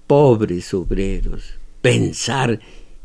[0.08, 2.60] Pobres obreros, pensar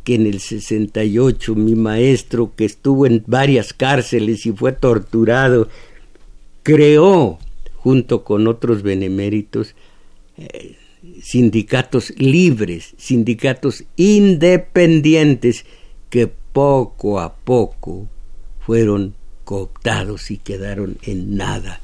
[0.04, 5.68] que en el 68 mi maestro, que estuvo en varias cárceles y fue torturado,
[6.62, 7.38] creó,
[7.76, 9.74] junto con otros beneméritos,
[10.36, 10.76] eh,
[11.22, 15.64] sindicatos libres, sindicatos independientes,
[16.10, 18.08] que poco a poco
[18.60, 19.14] fueron
[19.44, 21.80] cooptados y quedaron en nada.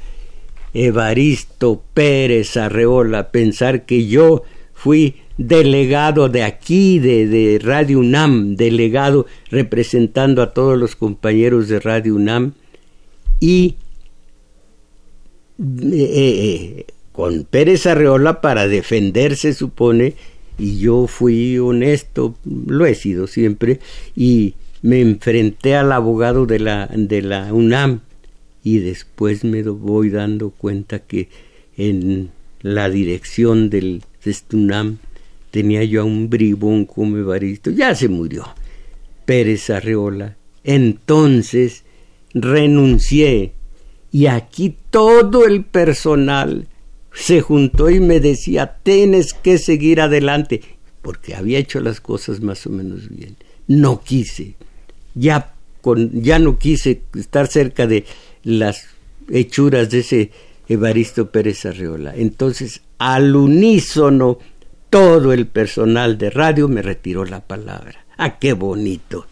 [0.75, 4.43] Evaristo Pérez Arreola, pensar que yo
[4.73, 12.15] fui delegado de aquí, de, Radio UNAM, delegado representando a todos los compañeros de Radio
[12.15, 12.53] UNAM
[13.41, 13.77] y
[15.59, 20.15] eh, eh, con Pérez Arreola para defenderse, supone,
[20.59, 23.81] y yo fui honesto, lo he sido siempre,
[24.15, 28.01] y me enfrenté al abogado de la, de la UNAM
[28.63, 31.29] y después me voy dando cuenta que
[31.77, 32.31] en
[32.63, 34.99] la dirección del de UNAM
[35.51, 38.47] tenía yo a un bribón como Evaristo, ya se murió,
[39.25, 40.37] Pérez Arreola.
[40.63, 41.85] Entonces
[42.35, 43.53] renuncié
[44.13, 46.67] y aquí todo el personal
[47.13, 50.61] se juntó y me decía, tienes que seguir adelante,
[51.03, 53.37] porque había hecho las cosas más o menos bien.
[53.67, 54.55] No quise,
[55.15, 58.05] ya, con, ya no quise estar cerca de
[58.43, 58.87] las
[59.31, 60.31] hechuras de ese
[60.69, 62.15] Evaristo Pérez Arreola.
[62.15, 64.39] Entonces, al unísono,
[64.89, 68.05] todo el personal de radio me retiró la palabra.
[68.17, 69.27] ¡Ah, qué bonito!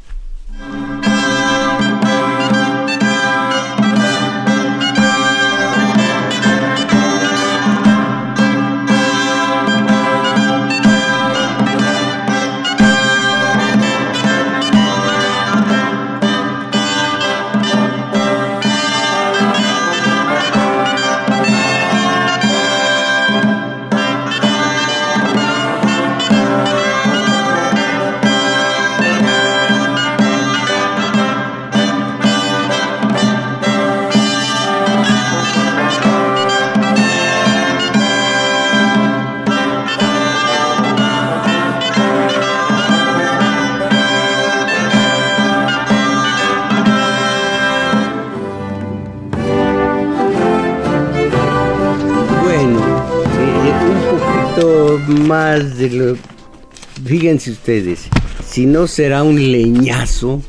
[57.05, 58.09] Fíjense ustedes,
[58.47, 60.43] si no será un leñazo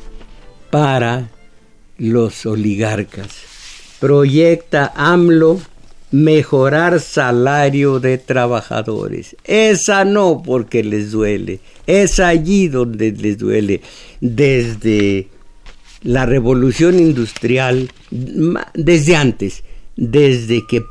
[0.72, 1.30] para
[1.98, 3.30] los oligarcas.
[4.00, 5.60] Proyecta AMLO
[6.12, 9.36] mejorar salario de trabajadores.
[9.44, 13.82] Esa no porque les duele, es allí donde les duele.
[14.22, 15.28] Desde
[16.02, 19.64] la revolución industrial, desde antes,
[19.96, 20.84] desde que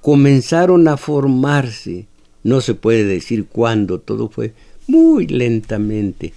[0.00, 2.06] comenzaron a formarse
[2.46, 4.54] no se puede decir cuándo, todo fue
[4.86, 6.32] muy lentamente.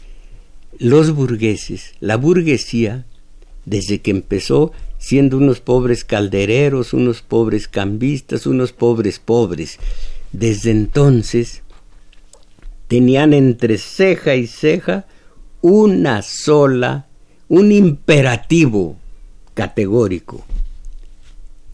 [0.80, 3.06] Los burgueses, la burguesía,
[3.66, 9.78] desde que empezó siendo unos pobres caldereros, unos pobres cambistas, unos pobres pobres,
[10.32, 11.62] desde entonces
[12.88, 15.06] tenían entre ceja y ceja
[15.62, 17.08] una sola,
[17.50, 18.98] un imperativo
[19.54, 20.44] categórico,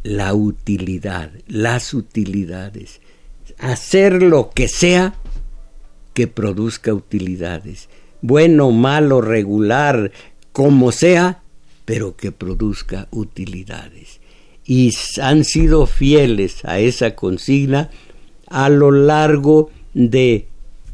[0.03, 2.99] la utilidad, las utilidades,
[3.59, 5.15] hacer lo que sea
[6.13, 7.89] que produzca utilidades,
[8.21, 10.11] bueno, malo, regular,
[10.51, 11.43] como sea,
[11.83, 14.21] pero que produzca utilidades.
[14.65, 14.91] Y
[15.21, 17.91] han sido fieles a esa consigna
[18.47, 20.47] a lo largo de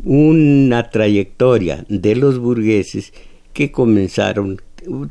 [0.04, 3.14] una trayectoria de los burgueses
[3.54, 4.62] que comenzaron,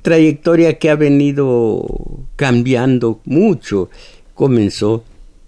[0.02, 1.86] trayectoria que ha venido
[2.36, 3.88] cambiando mucho.
[4.34, 5.04] Comenzó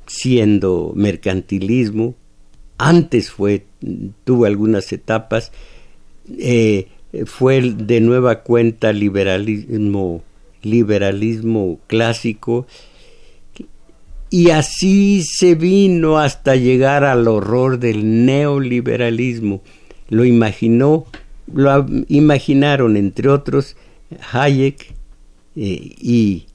[0.07, 2.15] siendo mercantilismo,
[2.79, 3.65] antes fue,
[4.25, 5.53] tuvo algunas etapas,
[6.39, 6.89] eh,
[7.27, 10.23] fue de nueva cuenta liberalismo,
[10.63, 12.67] liberalismo clásico,
[14.31, 19.63] y así se vino hasta llegar al horror del neoliberalismo.
[20.09, 21.05] Lo imaginó,
[21.53, 23.77] lo imaginaron entre otros
[24.33, 24.95] Hayek
[25.55, 26.47] eh, y,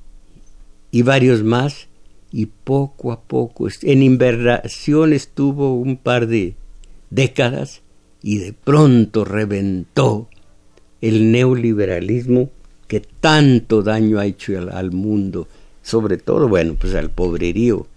[0.90, 1.88] y varios más,
[2.32, 6.56] y poco a poco, en inversión estuvo un par de
[7.10, 7.82] décadas
[8.22, 10.28] y de pronto reventó
[11.02, 12.50] el neoliberalismo
[12.88, 15.48] que tanto daño ha hecho al mundo
[15.88, 17.88] sobre todo, bueno, pues al pobrerío,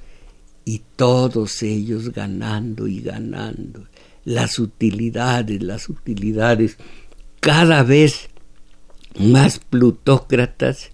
[0.65, 3.85] y todos ellos ganando y ganando,
[4.25, 6.77] las utilidades, las utilidades,
[7.41, 8.29] cada vez
[9.19, 10.91] más plutócratas,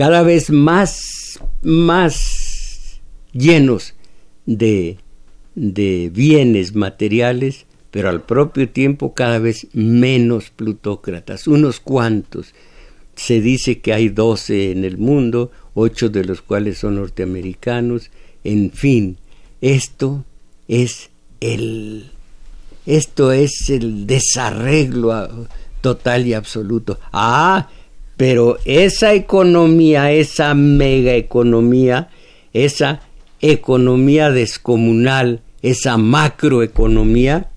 [0.00, 3.02] cada vez más, más
[3.34, 3.92] llenos
[4.46, 4.96] de,
[5.54, 12.54] de bienes materiales, pero al propio tiempo cada vez menos plutócratas, unos cuantos.
[13.14, 18.10] Se dice que hay doce en el mundo, ocho de los cuales son norteamericanos,
[18.42, 19.18] en fin,
[19.60, 20.24] esto
[20.66, 21.10] es
[21.42, 22.10] el
[22.86, 25.46] esto es el desarreglo
[25.82, 26.98] total y absoluto.
[27.12, 27.68] Ah,
[28.20, 32.10] pero esa economía, esa mega economía,
[32.52, 33.00] esa
[33.40, 37.48] economía descomunal, esa macroeconomía,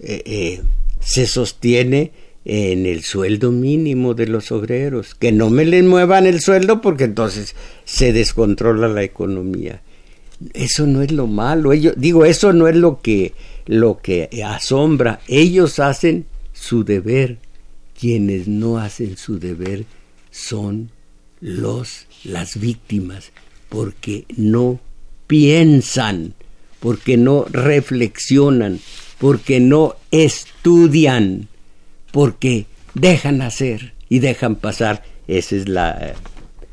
[0.00, 0.62] eh, eh,
[1.00, 2.12] se sostiene
[2.44, 7.02] en el sueldo mínimo de los obreros, que no me les muevan el sueldo porque
[7.02, 9.82] entonces se descontrola la economía.
[10.54, 13.34] Eso no es lo malo, digo, eso no es lo que,
[13.66, 17.38] lo que asombra, ellos hacen su deber,
[17.98, 19.84] quienes no hacen su deber
[20.30, 20.90] son
[21.40, 23.32] los las víctimas,
[23.68, 24.80] porque no
[25.26, 26.34] piensan,
[26.80, 28.80] porque no reflexionan,
[29.18, 31.48] porque no estudian
[32.16, 35.04] porque dejan hacer y dejan pasar.
[35.28, 36.14] Esa es la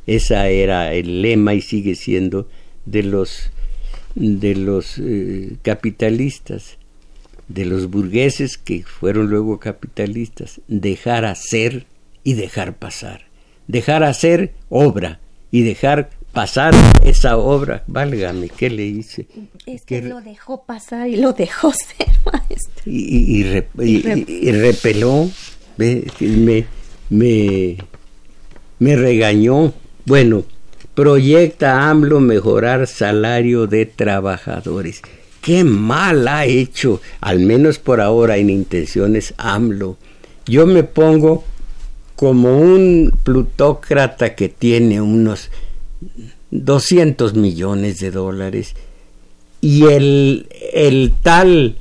[0.07, 2.47] esa era el lema y sigue siendo
[2.85, 3.51] de los
[4.15, 6.77] de los eh, capitalistas,
[7.53, 11.85] de los burgueses que fueron luego capitalistas, dejar hacer
[12.23, 13.25] y dejar pasar.
[13.67, 15.19] Dejar hacer obra
[15.51, 16.73] y dejar pasar
[17.05, 17.83] esa obra.
[17.85, 19.27] Válgame, ¿qué le hice?
[19.67, 22.83] Es que, lo dejó pasar y lo dejó ser, maestro.
[22.85, 23.43] Y,
[23.77, 25.29] y, repeló,
[25.77, 26.03] me,
[27.11, 27.77] me,
[28.79, 29.73] me regañó.
[30.05, 30.43] Bueno,
[30.95, 35.03] proyecta AMLO mejorar salario de trabajadores.
[35.43, 39.97] Qué mal ha hecho, al menos por ahora en intenciones AMLO.
[40.45, 41.43] Yo me pongo
[42.15, 45.49] como un plutócrata que tiene unos
[46.51, 48.73] 200 millones de dólares
[49.59, 51.77] y el, el tal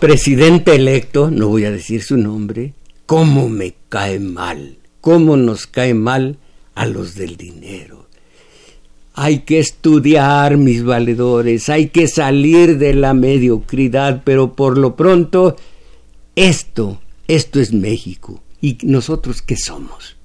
[0.00, 2.74] presidente electo, no voy a decir su nombre,
[3.06, 6.36] cómo me cae mal, cómo nos cae mal
[6.74, 7.97] a los del dinero.
[9.20, 15.56] Hay que estudiar, mis valedores, hay que salir de la mediocridad, pero por lo pronto,
[16.36, 18.40] esto, esto es México.
[18.60, 20.16] ¿Y nosotros qué somos?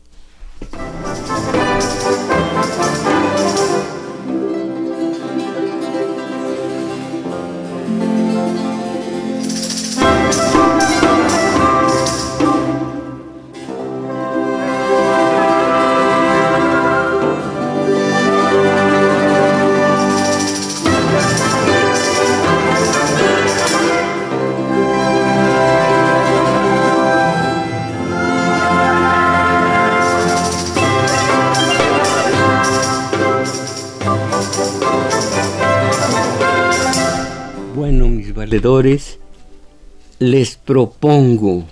[40.20, 41.68] Les propongo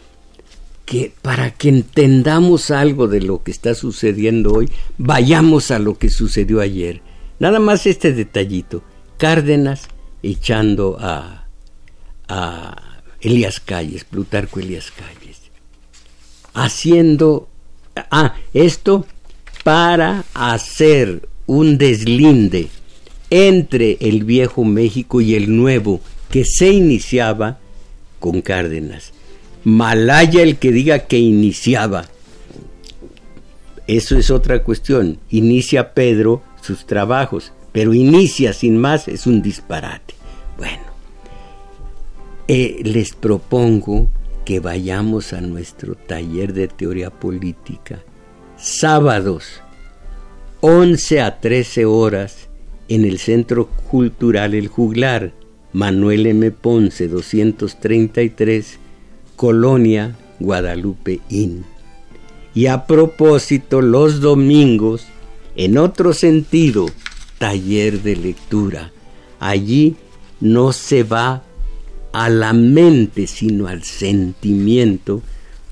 [0.86, 6.10] que para que entendamos algo de lo que está sucediendo hoy, vayamos a lo que
[6.10, 7.02] sucedió ayer.
[7.40, 8.84] Nada más este detallito.
[9.18, 9.88] Cárdenas
[10.22, 11.48] echando a,
[12.28, 15.40] a Elías Calles, Plutarco Elías Calles.
[16.54, 17.48] Haciendo...
[17.96, 19.06] Ah, esto
[19.64, 22.70] para hacer un deslinde
[23.30, 26.02] entre el viejo México y el nuevo
[26.32, 27.60] que se iniciaba
[28.20, 29.14] con Cárdenas.
[29.64, 32.06] Malaya el que diga que iniciaba.
[33.88, 35.20] Eso es otra cuestión.
[35.30, 40.16] Inicia Pedro sus trabajos, pero inicia sin más es un disparate.
[40.58, 40.84] Bueno,
[42.48, 44.10] eh, les propongo
[44.46, 48.00] que vayamos a nuestro taller de teoría política
[48.62, 49.62] sábados
[50.62, 52.50] 11 a 13 horas
[52.88, 55.34] en el Centro Cultural El Juglar,
[55.74, 56.52] Manuel M.
[56.52, 58.80] Ponce 233,
[59.36, 61.66] Colonia, Guadalupe Inn.
[62.54, 65.08] Y a propósito, los domingos,
[65.56, 66.88] en otro sentido,
[67.38, 68.92] taller de lectura.
[69.40, 69.96] Allí
[70.42, 71.44] no se va
[72.12, 75.22] a la mente, sino al sentimiento,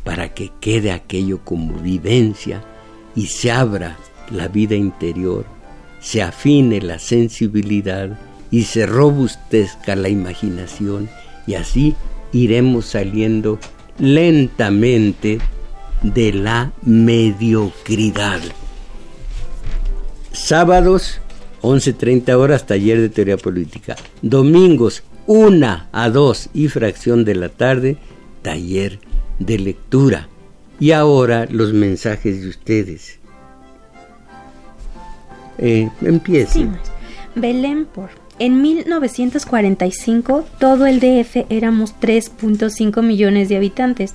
[0.03, 2.63] para que quede aquello como vivencia
[3.15, 3.97] y se abra
[4.31, 5.45] la vida interior,
[5.99, 8.17] se afine la sensibilidad
[8.51, 11.09] y se robustezca la imaginación
[11.45, 11.95] y así
[12.31, 13.59] iremos saliendo
[13.97, 15.39] lentamente
[16.01, 18.39] de la mediocridad.
[20.31, 21.19] Sábados,
[21.61, 23.95] 11.30 horas, taller de teoría política.
[24.21, 27.97] Domingos, 1 a 2 y fracción de la tarde,
[28.41, 28.99] taller
[29.39, 30.29] de lectura.
[30.79, 33.19] Y ahora los mensajes de ustedes.
[35.57, 35.89] Eh.
[37.35, 38.18] Belén por.
[38.39, 44.13] En 1945 todo el DF éramos 3.5 millones de habitantes.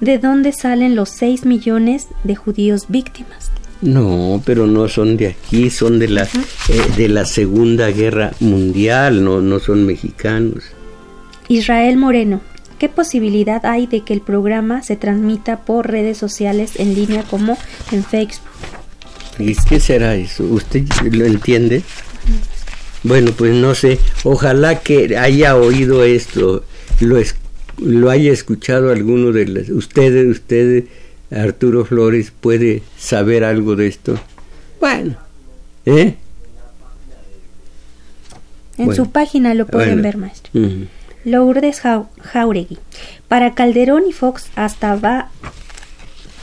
[0.00, 3.50] ¿De dónde salen los 6 millones de judíos víctimas?
[3.82, 6.28] No, pero no son de aquí, son de la, eh,
[6.96, 10.64] de la Segunda Guerra Mundial, no, no son mexicanos.
[11.48, 12.40] Israel Moreno,
[12.78, 17.58] ¿Qué posibilidad hay de que el programa se transmita por redes sociales en línea como
[17.90, 18.48] en Facebook?
[19.40, 20.44] ¿Y qué será eso?
[20.44, 21.82] ¿Usted lo entiende?
[23.02, 23.98] Bueno, pues no sé.
[24.24, 26.64] Ojalá que haya oído esto,
[27.00, 27.18] lo,
[27.78, 30.84] lo haya escuchado alguno de los, ustedes, ustedes,
[31.30, 34.18] Arturo Flores, puede saber algo de esto.
[34.80, 35.16] Bueno,
[35.86, 36.16] ¿eh?
[38.78, 40.52] En su página lo pueden ver, maestro.
[41.24, 41.82] Lourdes
[42.22, 42.78] Jauregui.
[43.26, 45.30] Para Calderón y Fox hasta va,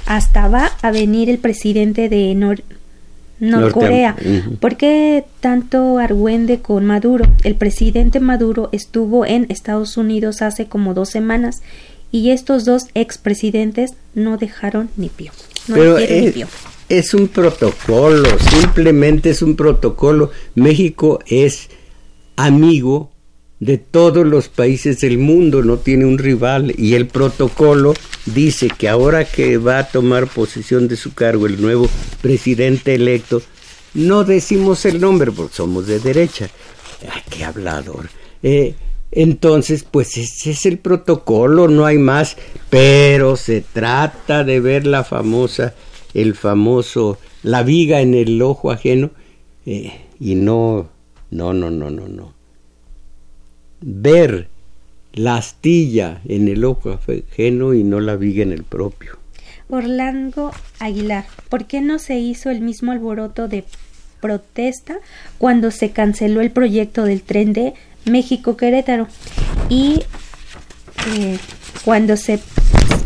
[0.05, 2.35] hasta va a venir el presidente de
[3.39, 4.15] Norcorea.
[4.59, 7.25] ¿Por qué tanto argüende con Maduro?
[7.43, 11.61] El presidente Maduro estuvo en Estados Unidos hace como dos semanas
[12.11, 15.31] y estos dos expresidentes no dejaron ni pío.
[15.67, 16.35] Pero es,
[16.87, 20.31] es un protocolo, simplemente es un protocolo.
[20.53, 21.69] México es
[22.35, 23.11] amigo
[23.59, 27.93] de todos los países del mundo, no tiene un rival y el protocolo
[28.25, 31.87] dice que ahora que va a tomar posesión de su cargo el nuevo
[32.21, 33.41] presidente electo,
[33.93, 36.49] no decimos el nombre porque somos de derecha.
[37.09, 38.09] Ay, qué hablador.
[38.43, 38.75] Eh,
[39.11, 42.35] entonces, pues ese es el protocolo, no hay más,
[42.69, 45.73] pero se trata de ver la famosa,
[46.13, 49.11] el famoso, la viga en el ojo ajeno,
[49.65, 50.89] eh, y no,
[51.31, 52.34] no, no, no, no, no
[53.81, 54.47] ver
[55.13, 59.17] la astilla en el ojo ajeno y no la viga en el propio.
[59.69, 63.63] Orlando Aguilar, ¿por qué no se hizo el mismo alboroto de
[64.21, 64.97] protesta
[65.37, 67.73] cuando se canceló el proyecto del tren de
[68.05, 69.07] México-Querétaro
[69.69, 70.03] y
[71.15, 71.37] eh,
[71.83, 72.39] cuando se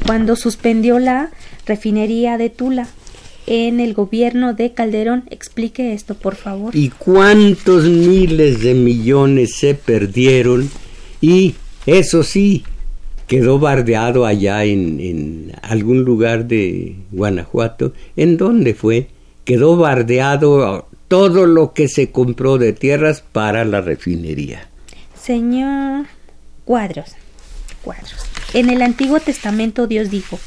[0.05, 1.29] cuando suspendió la
[1.65, 2.87] refinería de Tula?
[3.49, 5.23] En el gobierno de Calderón.
[5.31, 6.75] Explique esto, por favor.
[6.75, 10.69] ¿Y cuántos miles de millones se perdieron?
[11.19, 12.63] Y eso sí,
[13.27, 17.93] quedó bardeado allá en, en algún lugar de Guanajuato.
[18.15, 19.07] ¿En dónde fue?
[19.45, 24.69] Quedó bardeado todo lo que se compró de tierras para la refinería.
[25.19, 26.05] Señor
[26.65, 27.15] Cuadros,
[27.83, 28.13] Cuadros.
[28.53, 30.39] En el Antiguo Testamento Dios dijo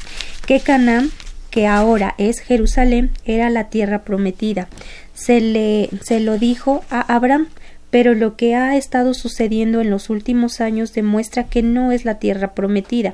[0.47, 1.11] que Canaán
[1.53, 4.67] que ahora es Jerusalén, era la tierra prometida.
[5.13, 7.45] Se, le, se lo dijo a Abraham,
[7.91, 12.17] pero lo que ha estado sucediendo en los últimos años demuestra que no es la
[12.17, 13.13] tierra prometida.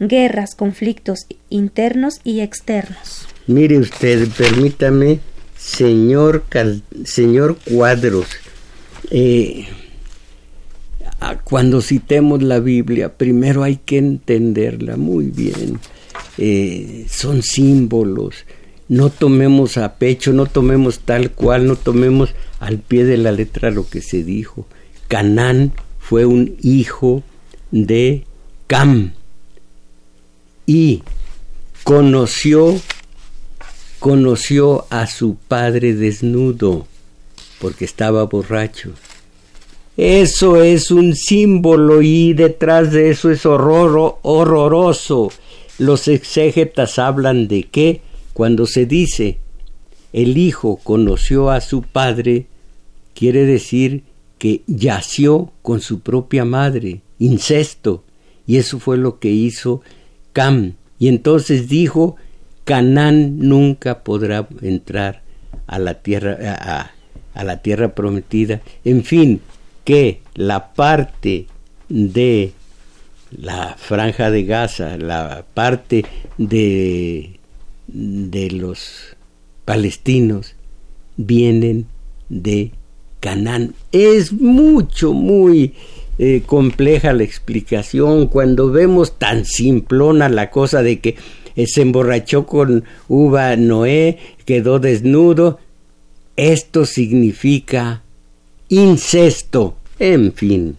[0.00, 3.28] Guerras, conflictos internos y externos.
[3.46, 5.20] Mire usted, permítame,
[5.56, 6.42] señor,
[7.04, 8.26] señor Cuadros,
[9.12, 9.68] eh,
[11.44, 15.78] cuando citemos la Biblia, primero hay que entenderla muy bien.
[16.38, 18.44] Eh, son símbolos.
[18.88, 23.70] No tomemos a pecho, no tomemos tal cual, no tomemos al pie de la letra
[23.70, 24.66] lo que se dijo.
[25.08, 27.22] Canán fue un hijo
[27.70, 28.24] de
[28.66, 29.12] Cam
[30.66, 31.02] y
[31.84, 32.80] conoció
[33.98, 36.86] conoció a su padre desnudo
[37.60, 38.90] porque estaba borracho.
[39.96, 45.30] Eso es un símbolo y detrás de eso es horror, horroroso.
[45.78, 48.02] Los exégetas hablan de que
[48.32, 49.38] cuando se dice
[50.12, 52.46] el hijo conoció a su padre,
[53.14, 54.04] quiere decir
[54.38, 58.04] que yació con su propia madre, incesto,
[58.46, 59.82] y eso fue lo que hizo
[60.32, 60.74] Cam.
[60.98, 62.16] Y entonces dijo
[62.64, 65.22] Canaán nunca podrá entrar
[65.66, 66.90] a la tierra
[67.34, 68.60] a, la tierra prometida.
[68.84, 69.40] En fin,
[69.84, 71.46] que la parte
[71.88, 72.52] de
[73.36, 76.04] la franja de Gaza, la parte
[76.38, 77.38] de,
[77.86, 79.16] de los
[79.64, 80.54] palestinos
[81.16, 81.86] vienen
[82.28, 82.72] de
[83.20, 83.74] Canaán.
[83.92, 85.74] Es mucho, muy
[86.18, 91.16] eh, compleja la explicación cuando vemos tan simplona la cosa de que
[91.56, 95.58] eh, se emborrachó con uva Noé, quedó desnudo.
[96.36, 98.02] Esto significa
[98.68, 100.76] incesto, en fin.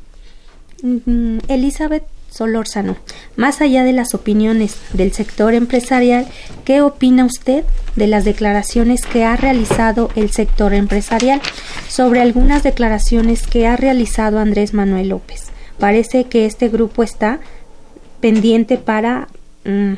[1.48, 2.04] Elizabeth
[2.34, 2.98] Solórzano,
[3.36, 6.26] más allá de las opiniones del sector empresarial,
[6.66, 7.64] ¿qué opina usted
[7.96, 11.42] de las declaraciones que ha realizado el sector empresarial
[11.88, 15.50] sobre algunas declaraciones que ha realizado Andrés Manuel López?
[15.78, 17.40] Parece que este grupo está
[18.20, 19.28] pendiente para
[19.66, 19.94] mm,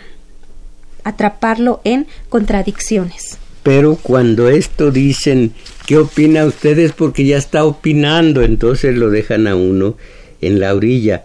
[1.06, 3.38] atraparlo en contradicciones.
[3.64, 5.54] Pero cuando esto dicen,
[5.88, 6.92] ¿qué opina ustedes?
[6.92, 9.96] Porque ya está opinando, entonces lo dejan a uno
[10.42, 11.24] en la orilla.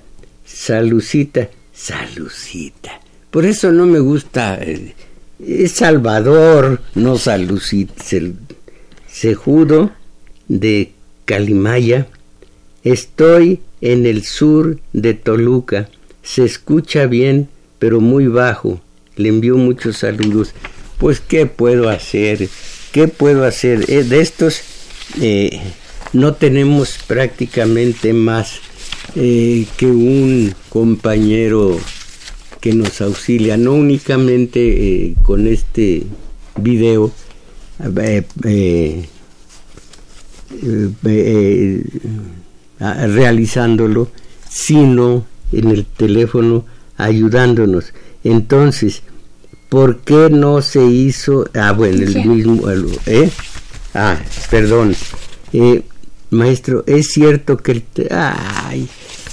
[0.63, 3.01] Salucita, salucita.
[3.31, 4.59] Por eso no me gusta.
[4.61, 4.95] Eh,
[5.39, 7.95] es Salvador, no Salucita.
[9.07, 9.91] Sejudo
[10.49, 10.93] de
[11.25, 12.09] Calimaya.
[12.85, 15.89] Estoy en el sur de Toluca.
[16.23, 17.49] Se escucha bien,
[17.79, 18.83] pero muy bajo
[19.17, 20.53] le envió muchos saludos.
[20.99, 22.51] Pues, ¿qué puedo hacer?
[22.93, 23.87] ¿Qué puedo hacer?
[23.89, 24.61] Eh, de estos
[25.23, 25.59] eh,
[26.13, 28.61] no tenemos prácticamente más
[29.17, 31.79] eh, que un compañero
[32.61, 36.05] que nos auxilia, no únicamente con este
[36.57, 37.13] video,
[42.79, 44.11] realizándolo,
[44.49, 46.65] sino en el teléfono
[46.97, 47.93] ayudándonos.
[48.25, 49.03] Entonces,
[49.69, 51.49] ¿por qué no se hizo?
[51.55, 52.63] Ah, bueno, el mismo,
[53.07, 53.31] ¿eh?
[53.95, 54.19] Ah,
[54.51, 54.95] perdón.
[55.53, 55.83] Eh,
[56.31, 57.85] maestro, es cierto que el...
[58.11, 58.89] Ay,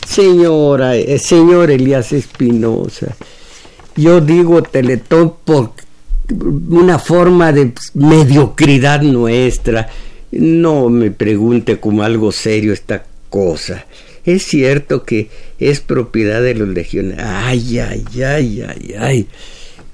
[0.08, 3.16] señora, eh, señor Elías Espinosa,
[3.96, 5.72] yo digo Teletón por
[6.70, 9.90] una forma de mediocridad nuestra.
[10.32, 13.86] No me pregunte como algo serio esta cosa.
[14.26, 17.26] Es cierto que es propiedad de los legionarios.
[17.26, 19.28] Ay, ay, ay, ay, ay.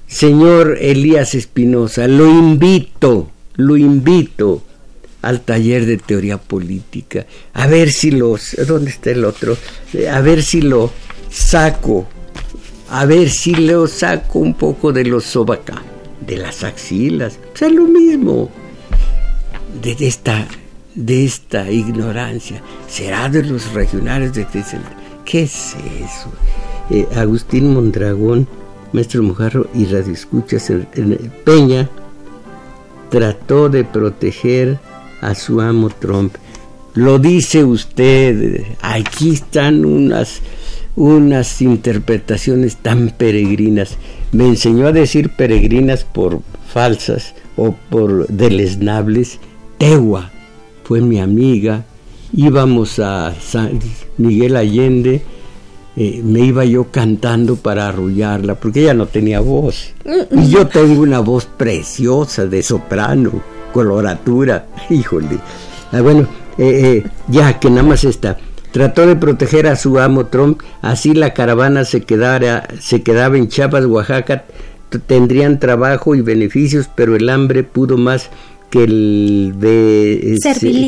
[0.06, 4.62] Señor Elías Espinosa, lo invito, lo invito
[5.24, 9.56] al taller de teoría política, a ver si los, ¿dónde está el otro?
[10.10, 10.92] A ver si lo
[11.30, 12.06] saco,
[12.90, 15.82] a ver si lo saco un poco de los sobacá,
[16.26, 18.50] de las axilas, o sea, lo mismo,
[19.82, 20.46] de esta
[20.94, 22.62] de esta ignorancia?
[22.88, 24.46] ¿Será de los regionales de
[25.24, 26.32] ¿Qué es eso?
[26.90, 28.46] Eh, Agustín Mondragón,
[28.92, 31.88] maestro Mujarro y Radio Escuchas en, Peña,
[33.10, 34.78] trató de proteger
[35.24, 36.34] a su amo Trump.
[36.94, 40.40] Lo dice usted, aquí están unas,
[40.94, 43.96] unas interpretaciones tan peregrinas.
[44.32, 46.40] Me enseñó a decir peregrinas por
[46.72, 49.38] falsas o por deleznables,
[49.78, 50.30] tegua
[50.84, 51.84] fue mi amiga,
[52.32, 53.80] íbamos a San
[54.18, 55.22] Miguel Allende,
[55.96, 59.94] eh, me iba yo cantando para arrullarla, porque ella no tenía voz.
[60.30, 63.32] Y yo tengo una voz preciosa de soprano,
[63.74, 65.40] coloratura, híjole.
[65.92, 68.38] Ah, bueno, eh, eh, ya que nada más está.
[68.70, 73.48] Trató de proteger a su amo Trump, así la caravana se, quedara, se quedaba en
[73.48, 74.44] Chiapas, Oaxaca,
[75.06, 78.30] tendrían trabajo y beneficios, pero el hambre pudo más
[78.74, 80.36] que el, de,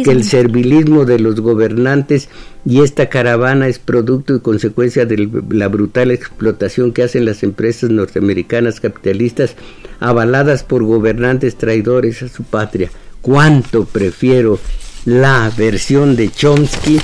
[0.04, 2.28] que el servilismo de los gobernantes
[2.64, 7.90] y esta caravana es producto y consecuencia de la brutal explotación que hacen las empresas
[7.90, 9.54] norteamericanas capitalistas
[10.00, 12.90] avaladas por gobernantes traidores a su patria.
[13.22, 14.58] ¿Cuánto prefiero
[15.04, 17.00] la versión de Chomsky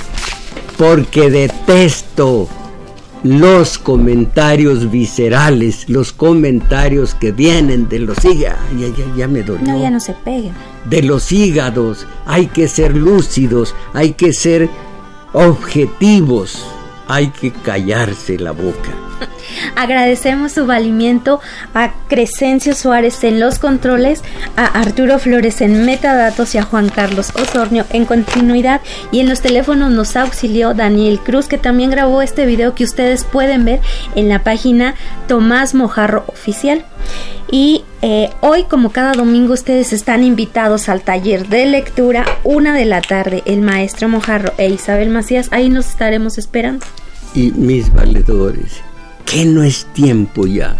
[0.77, 2.49] porque detesto
[3.23, 8.59] los comentarios viscerales, los comentarios que vienen de los hígados.
[8.77, 9.65] Ya, ya, ya me dolió.
[9.65, 10.53] No, ya no se peguen.
[10.89, 12.05] De los hígados.
[12.25, 14.69] Hay que ser lúcidos, hay que ser
[15.31, 16.65] objetivos,
[17.07, 18.91] hay que callarse la boca.
[19.75, 21.39] Agradecemos su valimiento
[21.73, 24.21] a Crescencio Suárez en los controles,
[24.55, 28.81] a Arturo Flores en metadatos y a Juan Carlos Osornio en continuidad.
[29.11, 33.23] Y en los teléfonos nos auxilió Daniel Cruz, que también grabó este video que ustedes
[33.23, 33.81] pueden ver
[34.15, 34.95] en la página
[35.27, 36.85] Tomás Mojarro Oficial.
[37.51, 42.85] Y eh, hoy, como cada domingo, ustedes están invitados al taller de lectura, una de
[42.85, 43.43] la tarde.
[43.45, 46.85] El maestro Mojarro e Isabel Macías, ahí nos estaremos esperando.
[47.35, 48.81] Y mis valedores,
[49.25, 50.75] que no es tiempo ya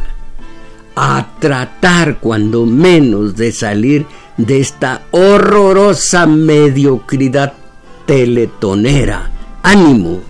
[0.96, 4.06] a tratar cuando menos de salir
[4.38, 7.54] de esta horrorosa mediocridad
[8.06, 9.32] teletonera.
[9.64, 10.22] Ánimo.